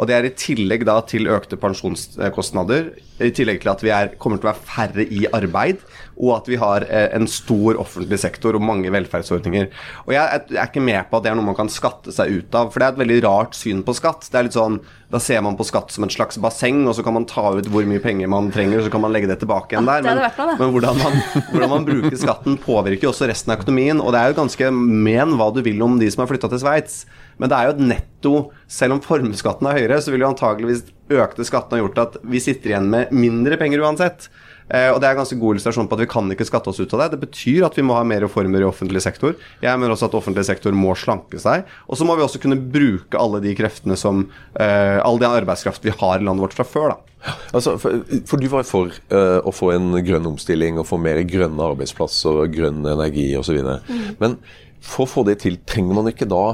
[0.00, 2.92] Og det er i tillegg da til økte pensjonskostnader,
[3.26, 5.82] i tillegg til at vi er, kommer til å være færre i arbeid,
[6.20, 9.70] og at vi har eh, en stor offentlig sektor og mange velferdsordninger.
[10.06, 12.32] Og jeg, jeg er ikke med på at det er noe man kan skatte seg
[12.40, 14.26] ut av, for det er et veldig rart syn på skatt.
[14.28, 14.80] Det er litt sånn,
[15.10, 17.66] Da ser man på skatt som et slags basseng, og så kan man ta ut
[17.72, 20.20] hvor mye penger man trenger, og så kan man legge det tilbake igjen Ja, der.
[20.22, 21.16] vært noe, men hvordan man,
[21.50, 23.98] hvordan man bruker skatten, påvirker jo også resten av økonomien.
[24.04, 26.62] Og det er jo ganske men hva du vil om de som har flytta til
[26.62, 27.00] Sveits.
[27.40, 28.32] Men det er jo et netto
[28.70, 30.84] Selv om formuesskatten er høyere, så vil jo antageligvis
[31.18, 34.30] økte skattene har gjort at vi sitter igjen med mindre penger uansett.
[34.70, 36.78] Eh, og Det er en ganske god illustrasjon på at vi kan ikke skatte oss
[36.78, 37.08] ut av det.
[37.16, 39.34] Det betyr at vi må ha mer reformer i offentlig sektor.
[39.62, 41.66] Jeg mener også at offentlig sektor må slanke seg.
[41.90, 45.84] Og så må vi også kunne bruke alle de kreftene som eh, All den arbeidskraft
[45.84, 47.10] vi har i landet vårt fra før, da.
[47.52, 51.20] Altså, for, for du var for uh, å få en grønn omstilling og få mer
[51.28, 53.58] grønne arbeidsplasser og grønn energi osv.
[53.60, 54.06] Mm.
[54.22, 54.38] Men
[54.80, 56.44] for å få det til, trenger man ikke da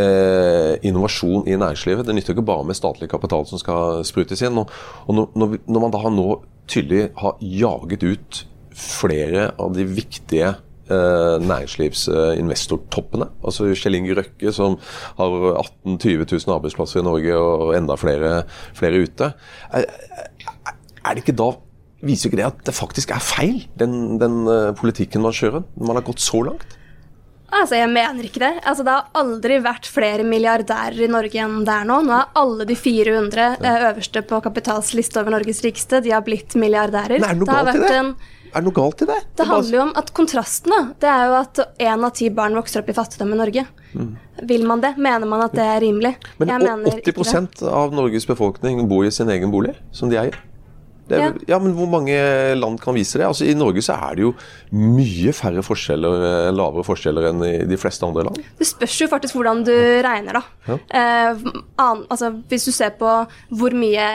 [0.00, 2.06] eh, innovasjon i næringslivet?
[2.06, 4.58] Det nytter ikke bare med statlig kapital som skal sprutes inn.
[4.60, 4.70] Og,
[5.06, 6.28] og når, når, man da nå
[6.70, 13.30] tydelig har jaget ut flere av de viktige eh, næringslivsinvestortoppene.
[13.44, 14.78] Altså Kjell Inge Røkke som
[15.18, 18.32] har 18 000-20 000 arbeidsplasser i Norge og enda flere,
[18.76, 19.30] flere ute.
[19.70, 19.86] Er,
[21.04, 21.52] er det ikke da
[22.04, 25.62] Viser ikke det at det faktisk er feil, den, den eh, politikken man kjører?
[25.72, 26.74] Når man har gått så langt?
[27.54, 28.52] Altså, Jeg mener ikke det.
[28.66, 32.00] Altså, Det har aldri vært flere milliardærer i Norge enn det er nå.
[32.04, 36.02] Nå er alle de 400 eh, øverste på Kapitals liste over Norges rikeste.
[36.04, 37.20] De har blitt milliardærer.
[37.20, 37.92] Men er det noe galt i det?
[37.98, 38.16] en
[38.54, 39.20] Er det noe galt i det?
[39.38, 42.54] Det handler jo om at kontrasten da, det er jo at én av ti barn
[42.54, 43.66] vokser opp i fattigdom i Norge.
[44.42, 44.94] Vil man det?
[44.98, 46.14] Mener man at det er rimelig?
[46.38, 47.70] Men Jeg mener ikke 80 det.
[47.70, 50.38] av Norges befolkning bor i sin egen bolig, som de eier.
[51.08, 51.58] Det er, ja.
[51.60, 52.16] men Hvor mange
[52.56, 53.26] land kan vise det?
[53.28, 54.32] Altså I Norge så er det jo
[54.74, 58.40] mye færre forskjeller, eh, lavere forskjeller enn i de fleste andre land.
[58.58, 60.42] Det spørs jo faktisk hvordan du regner, da.
[60.68, 60.78] Ja.
[61.00, 61.44] Eh,
[61.82, 63.10] an, altså, hvis du ser på
[63.52, 64.06] hvor mye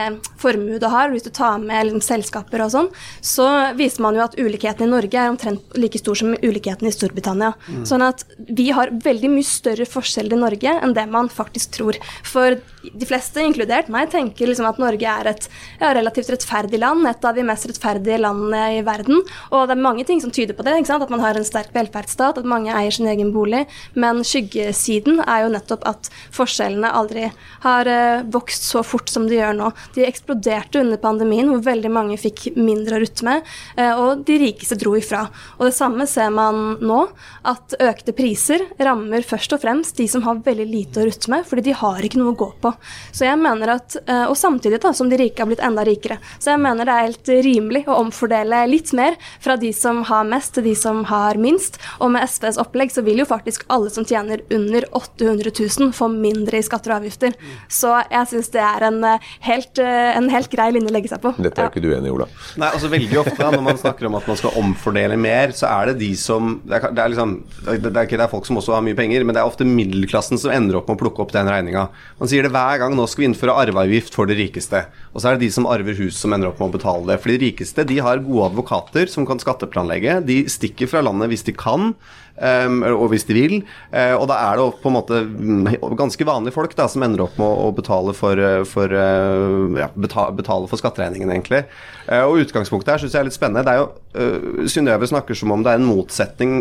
[0.42, 2.90] formue du har, hvis du tar med liksom, selskaper og sånn,
[3.22, 3.48] så
[3.78, 7.54] viser man jo at ulikheten i Norge er omtrent like stor som ulikheten i Storbritannia.
[7.88, 12.00] Sånn at vi har veldig mye større forskjeller i Norge enn det man faktisk tror.
[12.26, 15.48] For de fleste, inkludert meg, tenker liksom at Norge er et
[15.80, 19.22] ja, relativt rettferdig land, et av de mest rettferdige landene i verden.
[19.52, 20.78] Og det er mange ting som tyder på det.
[20.90, 23.66] At man har en sterk velferdsstat, at mange eier sin egen bolig.
[24.00, 27.30] Men skyggesiden er jo nettopp at forskjellene aldri
[27.64, 29.72] har uh, vokst så fort som de gjør nå.
[29.96, 33.48] De eksploderte under pandemien, hvor veldig mange fikk mindre å rutte med,
[33.80, 35.26] uh, og de rikeste dro ifra.
[35.60, 37.02] Og det samme ser man nå,
[37.50, 41.48] at økte priser rammer først og fremst de som har veldig lite å rutte med,
[41.48, 42.74] fordi de har ikke noe å gå på.
[43.12, 46.20] Så jeg mener at, uh, Og samtidig da, som de rike har blitt enda rikere.
[46.38, 50.28] Så jeg mener det er helt rimelig å omfordele litt mer fra de som har
[50.30, 51.80] mest, til de som har minst.
[52.00, 56.10] Og med SVs opplegg så vil jo faktisk alle som tjener under 800 000 få
[56.14, 57.34] mindre i skatter og avgifter.
[57.72, 59.02] Så jeg syns det er en
[59.48, 61.34] helt, en helt, grei linje å legge seg på.
[61.38, 62.30] Dette er jo ikke du enig i, Ola?
[62.60, 65.92] Nei, altså veldig ofte når man snakker om at man skal omfordele mer, så er
[65.92, 68.60] det de som Det er, det er liksom det er, ikke, det er folk som
[68.60, 71.24] også har mye penger, men det er ofte middelklassen som ender opp med å plukke
[71.24, 71.88] opp den regninga.
[72.20, 72.96] Man sier det hver gang.
[72.98, 74.84] Nå skal vi innføre arveavgift for de rikeste.
[75.14, 77.20] Og så er det de som arver hus som ender opp med å betale det.
[77.22, 80.20] For de rikeste de har gode advokater som kan skatteplanlegge.
[80.28, 81.94] De stikker fra landet hvis de kan.
[82.40, 83.56] Um, og hvis de vil.
[83.92, 87.26] Uh, og da er det på en måte mm, ganske vanlige folk da, som ender
[87.26, 91.66] opp med å, å betale for, for uh, ja, betale, betale for skatteregningen, egentlig.
[92.08, 93.66] Uh, og utgangspunktet her syns jeg er litt spennende.
[93.68, 96.54] Det er jo Synnøve snakker som om det er en motsetning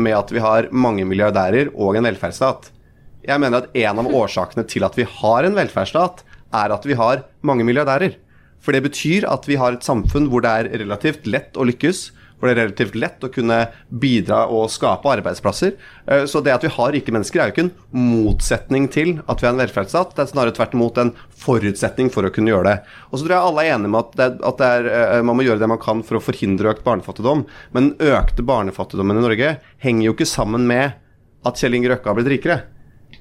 [0.00, 2.72] med at vi har mange milliardærer og en velferdsstat.
[3.28, 6.96] Jeg mener at en av årsakene til at vi har en velferdsstat, er at vi
[6.98, 8.16] har mange milliardærer.
[8.64, 12.10] For det betyr at vi har et samfunn hvor det er relativt lett å lykkes.
[12.40, 13.56] Hvor det er relativt lett å kunne
[14.00, 15.74] bidra og skape arbeidsplasser.
[16.08, 19.42] Eh, så det at vi har rike mennesker, er jo ikke en motsetning til at
[19.42, 20.14] vi har en velferdsstat.
[20.16, 22.96] Det er snarere tvert imot en forutsetning for å kunne gjøre det.
[23.10, 25.36] Og så tror jeg alle er enige med at, det, at det er, eh, man
[25.36, 27.44] må gjøre det man kan for å forhindre økt barnefattigdom.
[27.76, 30.96] Men økte barnefattigdommen i Norge henger jo ikke sammen med
[31.44, 32.62] at Kjell Inge Røkke har blitt rikere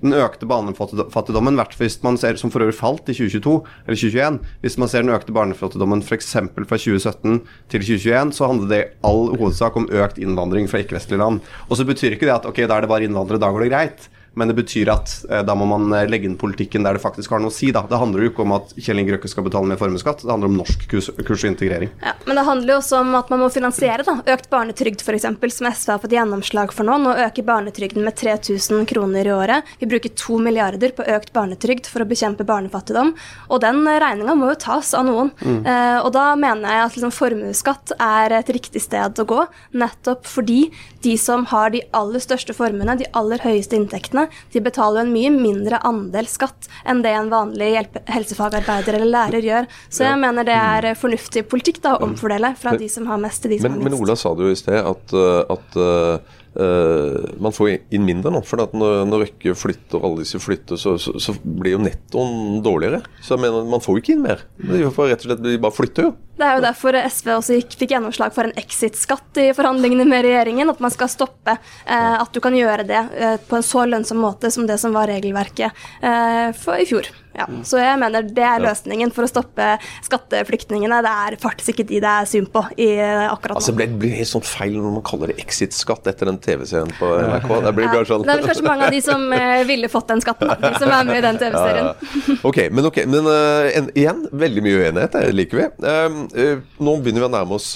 [0.01, 4.39] den økte barnefattigdommen, hvert hvis man ser, som for øvrig falt i 2022 eller 2021
[4.61, 6.31] Hvis man ser den økte barnefattigdommen f.eks.
[6.33, 11.21] fra 2017 til 2021, så handler det i all hovedsak om økt innvandring fra ikke-vestlige
[11.21, 11.43] land.
[11.69, 13.73] Og så betyr ikke det at ok, da er det bare innvandrere, da går det
[13.73, 14.09] greit.
[14.37, 17.33] Men det betyr at eh, da må man eh, legge inn politikken der det faktisk
[17.33, 17.71] har noe å si.
[17.75, 17.83] Da.
[17.89, 20.51] Det handler jo ikke om at Kjell Inge Røkke skal betale mer formuesskatt, det handler
[20.51, 21.91] om norsk kurs, kurs, og integrering.
[22.03, 24.17] Ja, Men det handler jo også om at man må finansiere da.
[24.35, 25.27] økt barnetrygd f.eks.,
[25.59, 26.99] som SV har fått gjennomslag for nå.
[27.03, 29.73] Nå øker barnetrygden med 3000 kroner i året.
[29.81, 33.15] Vi bruker to milliarder på økt barnetrygd for å bekjempe barnefattigdom.
[33.49, 35.31] Og den regninga må jo tas av noen.
[35.41, 35.61] Mm.
[35.65, 39.43] Eh, og da mener jeg at liksom, formuesskatt er et riktig sted å gå,
[39.79, 40.69] nettopp fordi
[41.03, 44.18] de som har de aller største formuene, de aller høyeste inntektene,
[44.53, 47.71] de betaler en mye mindre andel skatt enn det en vanlig
[48.09, 49.69] helsefagarbeider eller lærer gjør.
[49.89, 53.21] Så jeg mener det er fornuftig politikk da, å omfordele fra men, de som har
[53.21, 53.95] mest, til de som men, har minst.
[53.95, 58.33] Men Ola sa det jo i sted at, eh, at uh, man får inn mindre
[58.33, 58.41] nå.
[58.47, 62.63] For når, når Røkke flytter, og alle disse flytter, så, så, så blir jo nettoen
[62.65, 63.03] dårligere.
[63.21, 64.43] Så jeg mener, man får jo ikke inn mer.
[64.59, 66.15] De, får rett og slett, De bare flytter jo.
[66.39, 70.23] Det er jo derfor SV også gikk, fikk gjennomslag for en exit-skatt i forhandlingene med
[70.23, 70.71] regjeringen.
[70.71, 74.21] At man skal stoppe eh, at du kan gjøre det eh, på en så lønnsom
[74.23, 77.09] måte som det som var regelverket eh, for i fjor.
[77.39, 79.65] Ja, så jeg mener det er løsningen for å stoppe
[80.03, 80.97] skatteflyktningene.
[81.05, 83.59] Det er faktisk ikke de det er synd på i akkurat nå.
[83.61, 87.11] Altså, det blir helt sånn feil når man kaller det exit-skatt etter den TV-serien på
[87.15, 87.53] NRK.
[87.67, 88.25] Det blir bare sånn.
[88.27, 91.07] Det er kanskje mange av de som uh, ville fått den skatten, de som er
[91.07, 91.91] med i den TV-serien.
[91.91, 92.37] Ja, ja.
[92.49, 95.69] Ok, men, okay, men uh, en, igjen, veldig mye uenighet, det liker vi.
[95.85, 97.73] Uh, nå begynner vi å nærme oss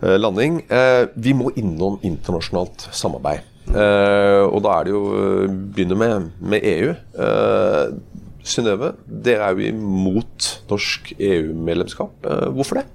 [0.00, 0.60] landing.
[1.14, 3.46] vi må innom internasjonalt samarbeid.
[4.46, 5.02] og da er det jo
[5.74, 6.92] begynner med, med EU.
[8.46, 12.28] Synnøve, dere er jo imot norsk EU-medlemskap.
[12.54, 12.86] Hvorfor det?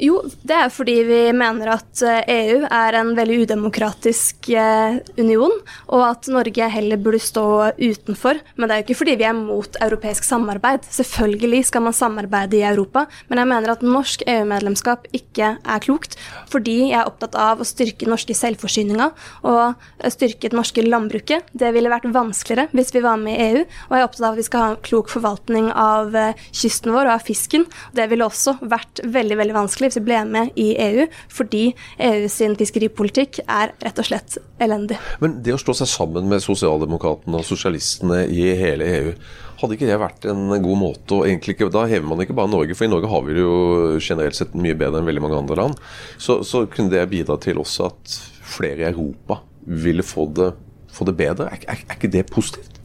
[0.00, 4.96] Jo, det er fordi vi mener at EU eh, e er en veldig udemokratisk eh,
[5.20, 5.52] union,
[5.92, 7.44] og at Norge heller burde stå
[7.76, 8.40] utenfor.
[8.56, 10.88] Men det er jo ikke fordi vi er mot europeisk samarbeid.
[10.88, 16.16] Selvfølgelig skal man samarbeide i Europa, men jeg mener at norsk EU-medlemskap ikke er klokt,
[16.48, 19.10] fordi jeg er opptatt av å styrke norske selvforsyninga
[19.52, 21.52] og styrke det norske landbruket.
[21.52, 23.60] Det ville vært vanskeligere hvis vi var med i EU,
[23.90, 26.96] og jeg er opptatt av at vi skal ha en klok forvaltning av eh, kysten
[26.96, 27.68] vår og av fisken.
[27.92, 31.66] Det ville også vært veldig, veldig vanskelig hvis ble med i EU, fordi
[32.06, 34.98] EU sin fiskeripolitikk er rett og slett elendig.
[35.22, 39.14] Men det å slå seg sammen med sosialdemokratene og sosialistene i hele EU,
[39.60, 42.76] hadde ikke det vært en god måte å ikke, Da hever man ikke bare Norge,
[42.76, 45.60] for i Norge har vi det jo generelt sett mye bedre enn veldig mange andre
[45.60, 45.80] land.
[46.16, 48.18] Så, så kunne det bidra til også at
[48.56, 50.52] flere i Europa ville få det,
[50.90, 51.50] få det bedre.
[51.52, 52.79] Er, er, er ikke det positivt?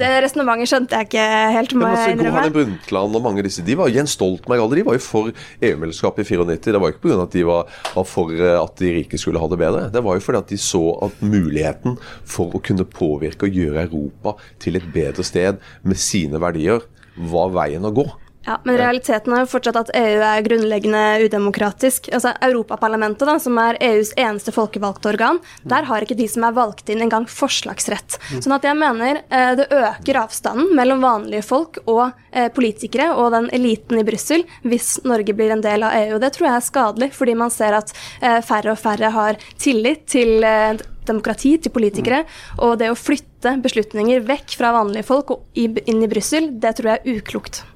[0.00, 1.74] Det resonnementet skjønte jeg ikke helt.
[1.76, 2.30] Må jeg innrømme.
[2.30, 5.04] Gro Harlem Brundtland og mange av disse de var Jens Stoltenberg alle de var jo
[5.04, 6.74] for EU-medlemskapet i 94.
[6.74, 7.20] Det var jo ikke pga.
[7.26, 9.86] at de var, var, for eh, at de rike skulle ha det bedre.
[9.94, 13.86] Det var jo fordi at de så at muligheten for å kunne påvirke og gjøre
[13.88, 16.84] Europa til et bedre sted med sine verdier,
[17.16, 18.04] var veien å gå.
[18.46, 22.06] Ja, Men realiteten er jo fortsatt at EU er grunnleggende udemokratisk.
[22.14, 26.54] Altså Europaparlamentet, da, som er EUs eneste folkevalgte organ, der har ikke de som er
[26.54, 28.20] valgt inn, engang forslagsrett.
[28.38, 33.32] Sånn at jeg mener eh, det øker avstanden mellom vanlige folk og eh, politikere og
[33.34, 36.20] den eliten i Brussel hvis Norge blir en del av EU.
[36.22, 40.06] Det tror jeg er skadelig, fordi man ser at eh, færre og færre har tillit
[40.14, 42.22] til eh, demokrati til politikere.
[42.62, 46.94] Og det å flytte beslutninger vekk fra vanlige folk og inn i Brussel, det tror
[46.94, 47.66] jeg er uklokt.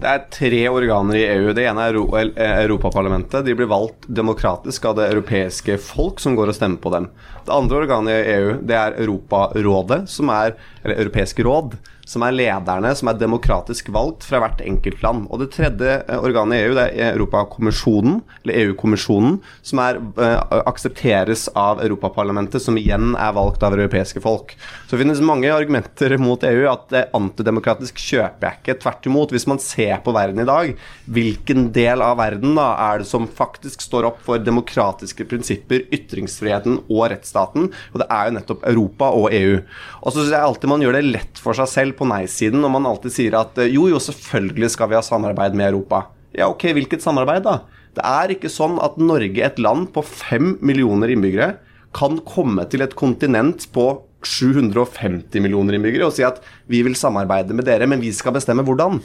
[0.00, 1.52] Det er tre organer i EU.
[1.56, 3.44] Det ene er eh, Europaparlamentet.
[3.46, 7.08] De blir valgt demokratisk av det europeiske folk som går og stemmer på dem.
[7.46, 11.76] Det andre organet i EU det er Europarådet, som er, eller Europeisk råd,
[12.14, 15.26] som er lederne som er demokratisk valgt fra hvert enkelt land.
[15.30, 20.60] Og det tredje eh, organet i EU det er Europakommisjonen, eller EU-kommisjonen, som er, uh,
[20.64, 24.54] aksepteres av Europaparlamentet, som igjen er valgt av europeiske folk.
[24.84, 26.64] Så det finnes mange argumenter mot EU.
[26.70, 28.78] At det er antidemokratisk kjøper jeg ikke.
[28.84, 30.74] Tvert imot, hvis man ser på verden i dag,
[31.10, 36.80] hvilken del av verden da er det som faktisk står opp for demokratiske prinsipper, ytringsfriheten
[36.86, 37.70] og rettsstaten?
[37.92, 39.58] Og det er jo nettopp Europa og EU.
[40.02, 42.72] Og så syns jeg alltid man gjør det lett for seg selv på nei-siden når
[42.76, 46.06] man alltid sier at eh, jo, jo, selvfølgelig skal vi ha samarbeid med Europa.
[46.34, 47.60] Ja, ok, hvilket samarbeid, da?
[47.94, 51.54] Det er ikke sånn at Norge, et land på fem millioner innbyggere,
[51.94, 53.86] kan komme til et kontinent på
[54.24, 56.40] 750 millioner innbyggere og si at
[56.70, 58.98] vi vil samarbeide med dere, men vi skal bestemme hvordan.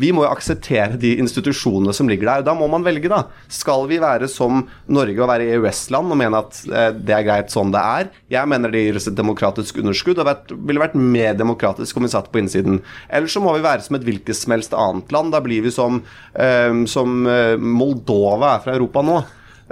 [0.00, 2.44] Vi må jo akseptere de institusjonene som ligger der.
[2.48, 3.24] Da må man velge, da.
[3.52, 7.54] Skal vi være som Norge og være EØS-land og mene at eh, det er greit
[7.54, 8.10] sånn det er?
[8.34, 12.12] Jeg mener det gir oss et demokratisk underskudd, og ville vært mer demokratisk om vi
[12.16, 12.82] satt på innsiden.
[13.06, 15.34] Eller så må vi være som et hvilket som helst annet land.
[15.34, 16.02] Da blir vi som,
[16.34, 19.22] eh, som eh, Moldova er fra Europa nå.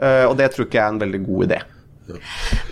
[0.02, 1.56] Og det tror ikke jeg er en veldig god idé.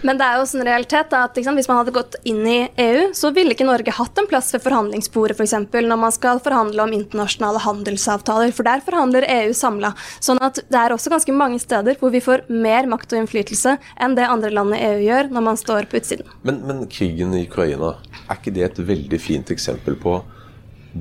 [0.02, 3.10] Men det er jo sånn realitet at liksom, hvis man hadde gått inn i EU,
[3.16, 5.38] så ville ikke Norge hatt en plass ved forhandlingsbordet f.eks.
[5.40, 9.92] For eksempel, når man skal forhandle om internasjonale handelsavtaler, for der forhandler EU samla.
[10.22, 13.76] Sånn at det er også ganske mange steder hvor vi får mer makt og innflytelse
[14.00, 16.30] enn det andre land i EU gjør når man står på utsiden.
[16.46, 17.94] Men, men krigen i Ukraina,
[18.26, 20.20] er ikke det et veldig fint eksempel på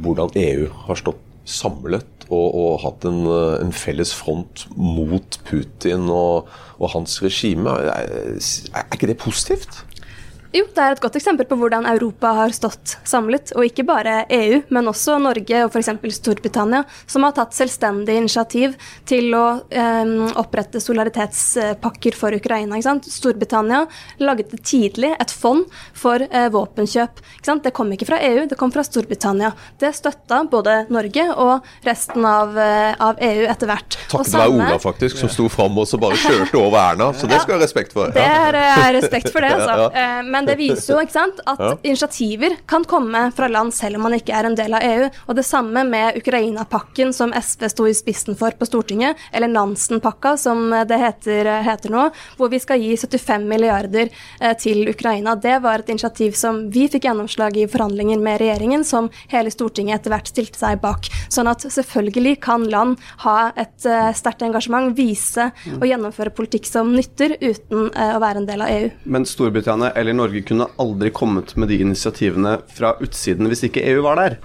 [0.04, 3.24] hvordan EU har stått samlet og, og hatt en,
[3.66, 7.74] en, felles front mot Putin og, og hans regime.
[7.90, 9.84] Er, er ikke det positivt?
[10.50, 13.52] Jo, det er et godt eksempel på hvordan Europa har stått samlet.
[13.54, 15.92] Og ikke bare EU, men også Norge og f.eks.
[16.18, 18.74] Storbritannia, som har tatt selvstendig initiativ
[19.10, 22.80] til å eh, opprette solidaritetspakker for Ukraina.
[22.82, 23.84] Storbritannia
[24.26, 27.22] laget tidlig et fond for eh, våpenkjøp.
[27.46, 29.52] Det kom ikke fra EU, det kom fra Storbritannia.
[29.78, 34.00] Det støtta både Norge og resten av, eh, av EU etter hvert.
[34.10, 37.14] Takket være Ola, faktisk, som sto fram og bare kjørte over Erna.
[37.14, 38.10] Så det skal jeg ha respekt for.
[38.18, 39.92] Det er, er respekt for det, altså.
[39.94, 40.39] ja.
[40.40, 41.74] Men det viser jo ikke sant, at ja.
[41.84, 45.10] initiativer kan komme fra land selv om man ikke er en del av EU.
[45.28, 50.36] Og det samme med Ukraina-pakken som SV sto i spissen for på Stortinget, eller Nansen-pakka
[50.40, 52.08] som det heter, heter, nå,
[52.40, 54.08] hvor vi skal gi 75 milliarder
[54.40, 55.36] eh, til Ukraina.
[55.36, 60.00] Det var et initiativ som vi fikk gjennomslag i forhandlinger med regjeringen, som hele Stortinget
[60.00, 61.10] etter hvert stilte seg bak.
[61.28, 66.92] Sånn at selvfølgelig kan land ha et uh, sterkt engasjement, vise og gjennomføre politikk som
[66.96, 68.90] nytter, uten uh, å være en del av EU.
[69.10, 73.86] Men Storbritannia eller Norge Norge kunne aldri kommet med de initiativene fra utsiden hvis ikke
[73.90, 74.38] EU var der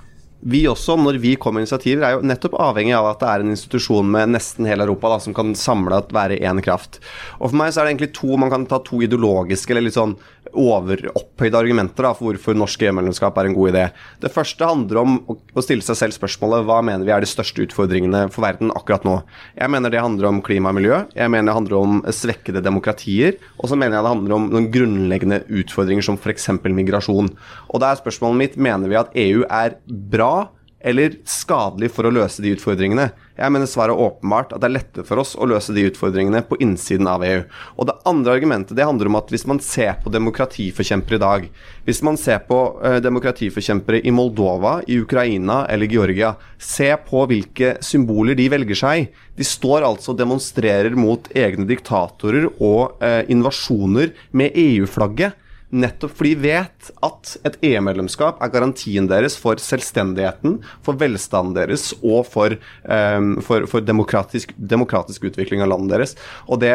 [0.44, 3.44] vi også, når vi kommer med initiativer, er jo nettopp avhengig av at det er
[3.44, 6.98] en institusjon med nesten hele Europa da, som kan samle at være én kraft.
[7.38, 9.96] Og For meg så er det egentlig to man kan ta to ideologiske eller litt
[9.96, 10.18] sånn
[10.52, 13.84] overopphøyde argumenter da, for hvorfor norsk EU-medlemskap er en god idé.
[14.22, 17.64] Det første handler om å stille seg selv spørsmålet hva mener vi er de største
[17.64, 19.16] utfordringene for verden akkurat nå.
[19.58, 23.38] Jeg mener det handler om klima og miljø, jeg mener det handler om svekkede demokratier,
[23.58, 26.50] og så mener jeg det handler om noen grunnleggende utfordringer som f.eks.
[26.64, 27.32] migrasjon.
[27.70, 30.50] Og da er spørsmålet mitt mener vi at EU er bra
[30.84, 33.08] eller skadelig for å løse de utfordringene?
[33.34, 36.44] Jeg mener svaret er åpenbart at det er lettere for oss å løse de utfordringene
[36.46, 37.40] på innsiden av EU.
[37.80, 41.48] Og det andre argumentet det handler om at hvis man ser på demokratiforkjempere i dag,
[41.88, 47.78] hvis man ser på uh, demokratiforkjempere i Moldova, i Ukraina eller Georgia, se på hvilke
[47.84, 49.08] symboler de velger seg.
[49.34, 55.40] De står altså og demonstrerer mot egne diktatorer og eh, invasjoner med EU-flagget.
[55.74, 61.88] Nettopp fordi vi vet at et EU-medlemskap er garantien deres for selvstendigheten, for velstanden deres
[61.96, 62.54] og for,
[62.86, 66.14] um, for, for demokratisk, demokratisk, utvikling av landet deres.
[66.46, 66.72] Og det,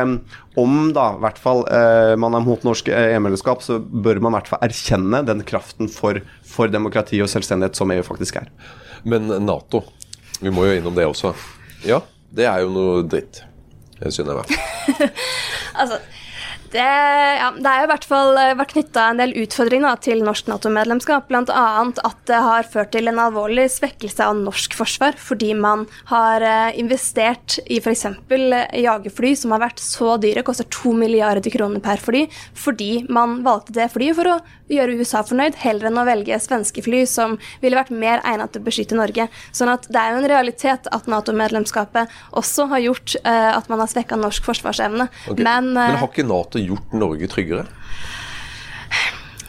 [0.60, 4.40] om da i hvert fall uh, man er mot norsk EU-medlemskap, så bør man i
[4.40, 8.52] hvert fall erkjenne den kraften for, for demokrati og selvstendighet som EU faktisk er.
[9.08, 9.86] Men Nato,
[10.44, 11.32] vi må jo innom det også.
[11.88, 12.04] Ja,
[12.36, 13.46] det er jo noe dritt,
[14.04, 14.58] syns jeg meg.
[15.80, 16.04] altså
[16.70, 16.86] Det,
[17.40, 21.26] ja, det er i hvert fall eh, vært knytta en del utfordringer til norsk Nato-medlemskap.
[21.30, 21.64] Bl.a.
[22.06, 26.78] at det har ført til en alvorlig svekkelse av norsk forsvar, fordi man har eh,
[26.82, 28.06] investert i f.eks.
[28.30, 33.74] jagerfly som har vært så dyre, koster to milliarder kroner per fly, fordi man valgte
[33.80, 37.78] det flyet for å gjøre USA fornøyd, heller enn å velge svenske fly som ville
[37.80, 39.26] vært mer egnet til å beskytte Norge.
[39.56, 43.82] Sånn at det er jo en realitet at Nato-medlemskapet også har gjort uh, at man
[43.82, 45.10] har svekka norsk forsvarsevne.
[45.26, 45.46] Okay.
[45.46, 47.67] Men, uh, Men har ikke Nato gjort Norge tryggere?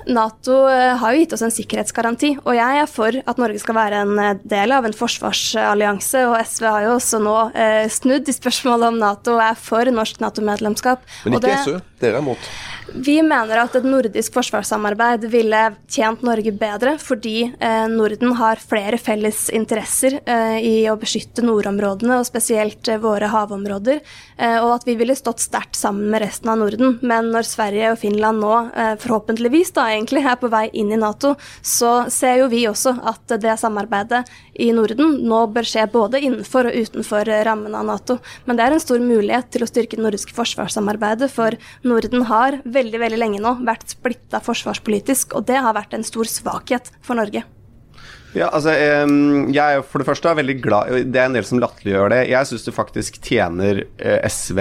[0.08, 3.76] Nato eh, har jo gitt oss en sikkerhetsgaranti, og jeg er for at Norge skal
[3.76, 6.24] være en eh, del av en forsvarsallianse.
[6.30, 9.92] Og SV har jo også nå eh, snudd i spørsmålet om Nato og er for
[9.94, 11.04] norsk Nato-medlemskap.
[11.26, 12.50] Men ikke SV, dere er mot?
[12.94, 18.98] Vi mener at et nordisk forsvarssamarbeid ville tjent Norge bedre, fordi eh, Norden har flere
[18.98, 24.00] felles interesser eh, i å beskytte nordområdene, og spesielt eh, våre havområder,
[24.40, 26.94] og at vi ville stått sterkt sammen med resten av Norden.
[27.04, 28.54] Men når Sverige og Finland nå
[29.02, 33.34] forhåpentligvis da egentlig er på vei inn i Nato, så ser jo vi også at
[33.42, 34.22] det samarbeidet
[34.56, 38.16] i Norden nå bør skje både innenfor og utenfor rammen av Nato.
[38.48, 42.62] Men det er en stor mulighet til å styrke det nordiske forsvarssamarbeidet, for Norden har
[42.64, 46.92] veldig veldig veldig lenge nå vært splitta forsvarspolitisk, og det har vært en stor svakhet
[47.04, 47.44] for Norge.
[48.30, 52.12] Ja, altså, jeg er for det første veldig glad Det er en del som latterliggjør
[52.12, 52.20] det.
[52.30, 54.60] Jeg syns det faktisk tjener eh, SV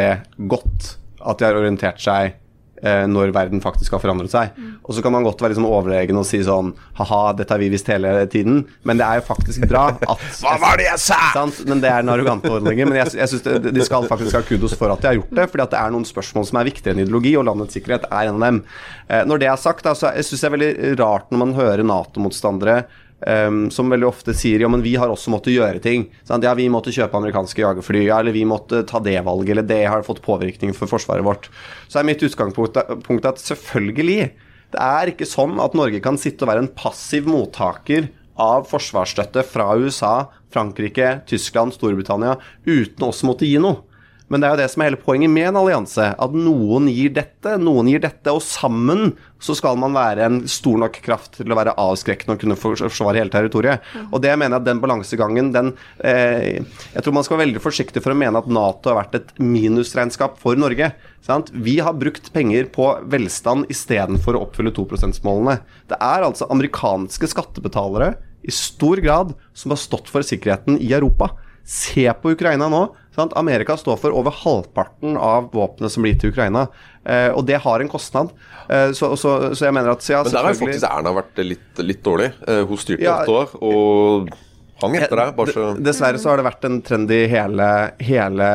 [0.50, 2.40] godt at de har orientert seg
[2.82, 4.54] når verden faktisk har forandret seg.
[4.56, 4.76] Mm.
[4.84, 7.72] Og så kan man godt være liksom overlegen og si sånn ha-ha, dette har vi
[7.74, 8.62] visst hele tiden.
[8.88, 11.20] Men det er jo faktisk bra at Hva var det jeg sa?!
[11.36, 11.62] Sant?
[11.68, 12.92] Men det er den arrogante ordningen.
[12.92, 15.50] Men jeg, jeg syns de skal faktisk ha kudos for at de har gjort det.
[15.52, 18.30] fordi at det er noen spørsmål som er viktigere enn ideologi, og landets sikkerhet er
[18.30, 18.64] en av dem.
[19.10, 21.86] Eh, når det er sagt, da, jeg syns det er veldig rart når man hører
[21.88, 22.82] Nato-motstandere
[23.20, 26.06] Um, som veldig ofte sier ja, men vi har også måttet gjøre ting.
[26.28, 26.46] Sant?
[26.48, 29.82] Ja, vi måtte kjøpe amerikanske jagerfly, ja, eller vi måtte ta det valget, eller det
[29.92, 31.50] har fått påvirkning for forsvaret vårt.
[31.92, 34.30] Så er mitt utgangspunkt at selvfølgelig,
[34.72, 38.08] det er ikke sånn at Norge kan sitte og være en passiv mottaker
[38.40, 42.38] av forsvarsstøtte fra USA, Frankrike, Tyskland, Storbritannia
[42.70, 43.84] uten også måtte gi noe.
[44.30, 46.06] Men det er jo det som er hele poenget med en allianse.
[46.14, 50.78] At noen gir dette, noen gir dette, og sammen så skal man være en stor
[50.82, 53.86] nok kraft til å være avskrekkende og kunne forsvare hele territoriet.
[54.12, 55.74] Og det mener jeg at den balansegangen, den
[56.06, 56.62] eh,
[56.94, 59.34] Jeg tror man skal være veldig forsiktig for å mene at Nato har vært et
[59.42, 60.92] minusregnskap for Norge.
[61.26, 61.50] Sant?
[61.54, 65.60] Vi har brukt penger på velstand istedenfor å oppfylle 2 %-målene.
[65.90, 68.14] Det er altså amerikanske skattebetalere
[68.46, 71.34] i stor grad som har stått for sikkerheten i Europa.
[71.70, 72.88] Se på Ukraina nå.
[73.20, 73.38] Sant?
[73.40, 76.68] Amerika står for over halvparten av våpnene som blir til Ukraina.
[77.04, 78.34] Eh, og det har en kostnad.
[78.68, 81.42] Eh, så, så, så, jeg mener at ja, Men der har jo faktisk Erna vært
[81.46, 82.32] litt, litt dårlig.
[82.48, 83.58] Eh, hun styrte ja, åtte år.
[83.60, 84.38] og
[84.80, 85.32] hang etter deg.
[85.38, 87.70] Bare så Dessverre så har det vært en trend i hele,
[88.04, 88.50] hele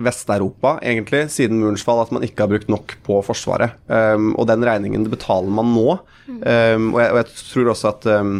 [0.00, 3.76] Vest-Europa, egentlig, siden murens fall, at man ikke har brukt nok på Forsvaret.
[3.90, 5.98] Um, og den regningen betaler man nå.
[6.28, 8.38] Um, og, jeg, og, jeg, tror også at um,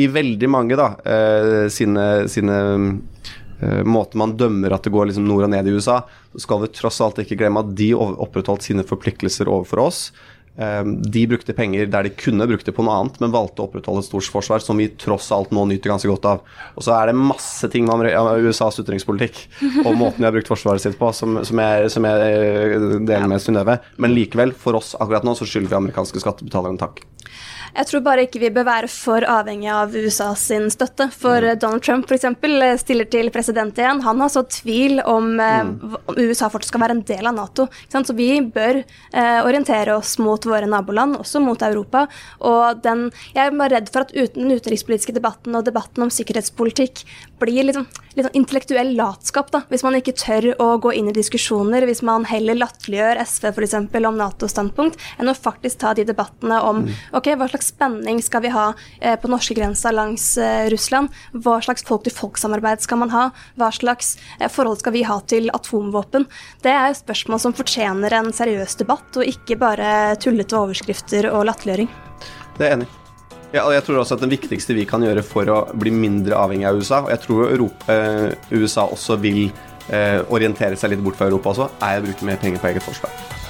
[0.00, 2.58] i veldig mange da, uh, sine, sine
[3.62, 6.00] uh, måter man dømmer at det går liksom nord og ned i USA,
[6.34, 10.02] så skal vi tross alt ikke glemme at de opprettholdt sine forpliktelser overfor oss.
[10.60, 13.68] Uh, de brukte penger der de kunne brukt det på noe annet, men valgte å
[13.68, 16.42] opprettholde et stort forsvar som vi tross alt nå nyter ganske godt av.
[16.74, 18.10] Og så er det masse ting med
[18.44, 19.44] USAs utenrikspolitikk
[19.86, 23.44] og måten de har brukt forsvaret sitt på, som, som jeg, som jeg deler med
[23.44, 23.80] Synnøve.
[24.00, 27.04] Men likevel, for oss akkurat nå, så skylder vi amerikanske skattebetalere en takk.
[27.70, 31.06] Jeg tror bare ikke vi bør være for avhengig av USA sin støtte.
[31.14, 31.60] For mm.
[31.62, 32.26] Donald Trump f.eks.
[32.82, 34.02] stiller til president igjen.
[34.06, 35.70] Han har så tvil om mm.
[35.86, 37.68] om, USA fortsatt skal være en del av Nato.
[37.90, 42.06] Så vi bør eh, orientere oss mot våre naboland, også mot Europa.
[42.46, 46.12] Og den, jeg er bare redd for at uten den utenrikspolitiske debatten og debatten om
[46.12, 47.04] sikkerhetspolitikk
[47.40, 51.08] blir litt sånn, litt sånn intellektuell latskap, da, hvis man ikke tør å gå inn
[51.10, 53.76] i diskusjoner, hvis man heller latterliggjør SV f.eks.
[53.78, 56.90] om Nato-standpunkt, enn å faktisk ta de debattene om mm.
[57.20, 61.12] Ok, hva slags spenning skal vi ha eh, på norskegrensa langs eh, Russland?
[61.32, 63.26] Hva slags folk-til-folk-samarbeid skal man ha?
[63.60, 66.26] Hva slags eh, forhold skal vi ha til atomvåpen?
[66.64, 71.92] Det er spørsmål som fortjener en seriøs debatt, og ikke bare tullete overskrifter og latterliggjøring.
[72.56, 72.96] Det er jeg enig i.
[73.50, 76.68] Ja, jeg tror også at Det viktigste vi kan gjøre for å bli mindre avhengig
[76.70, 79.48] av USA, og jeg tror Europa, eh, USA også vil
[79.90, 82.86] eh, orientere seg litt bort fra Europa også, er å bruke mer penger på eget
[82.86, 83.49] forsvar.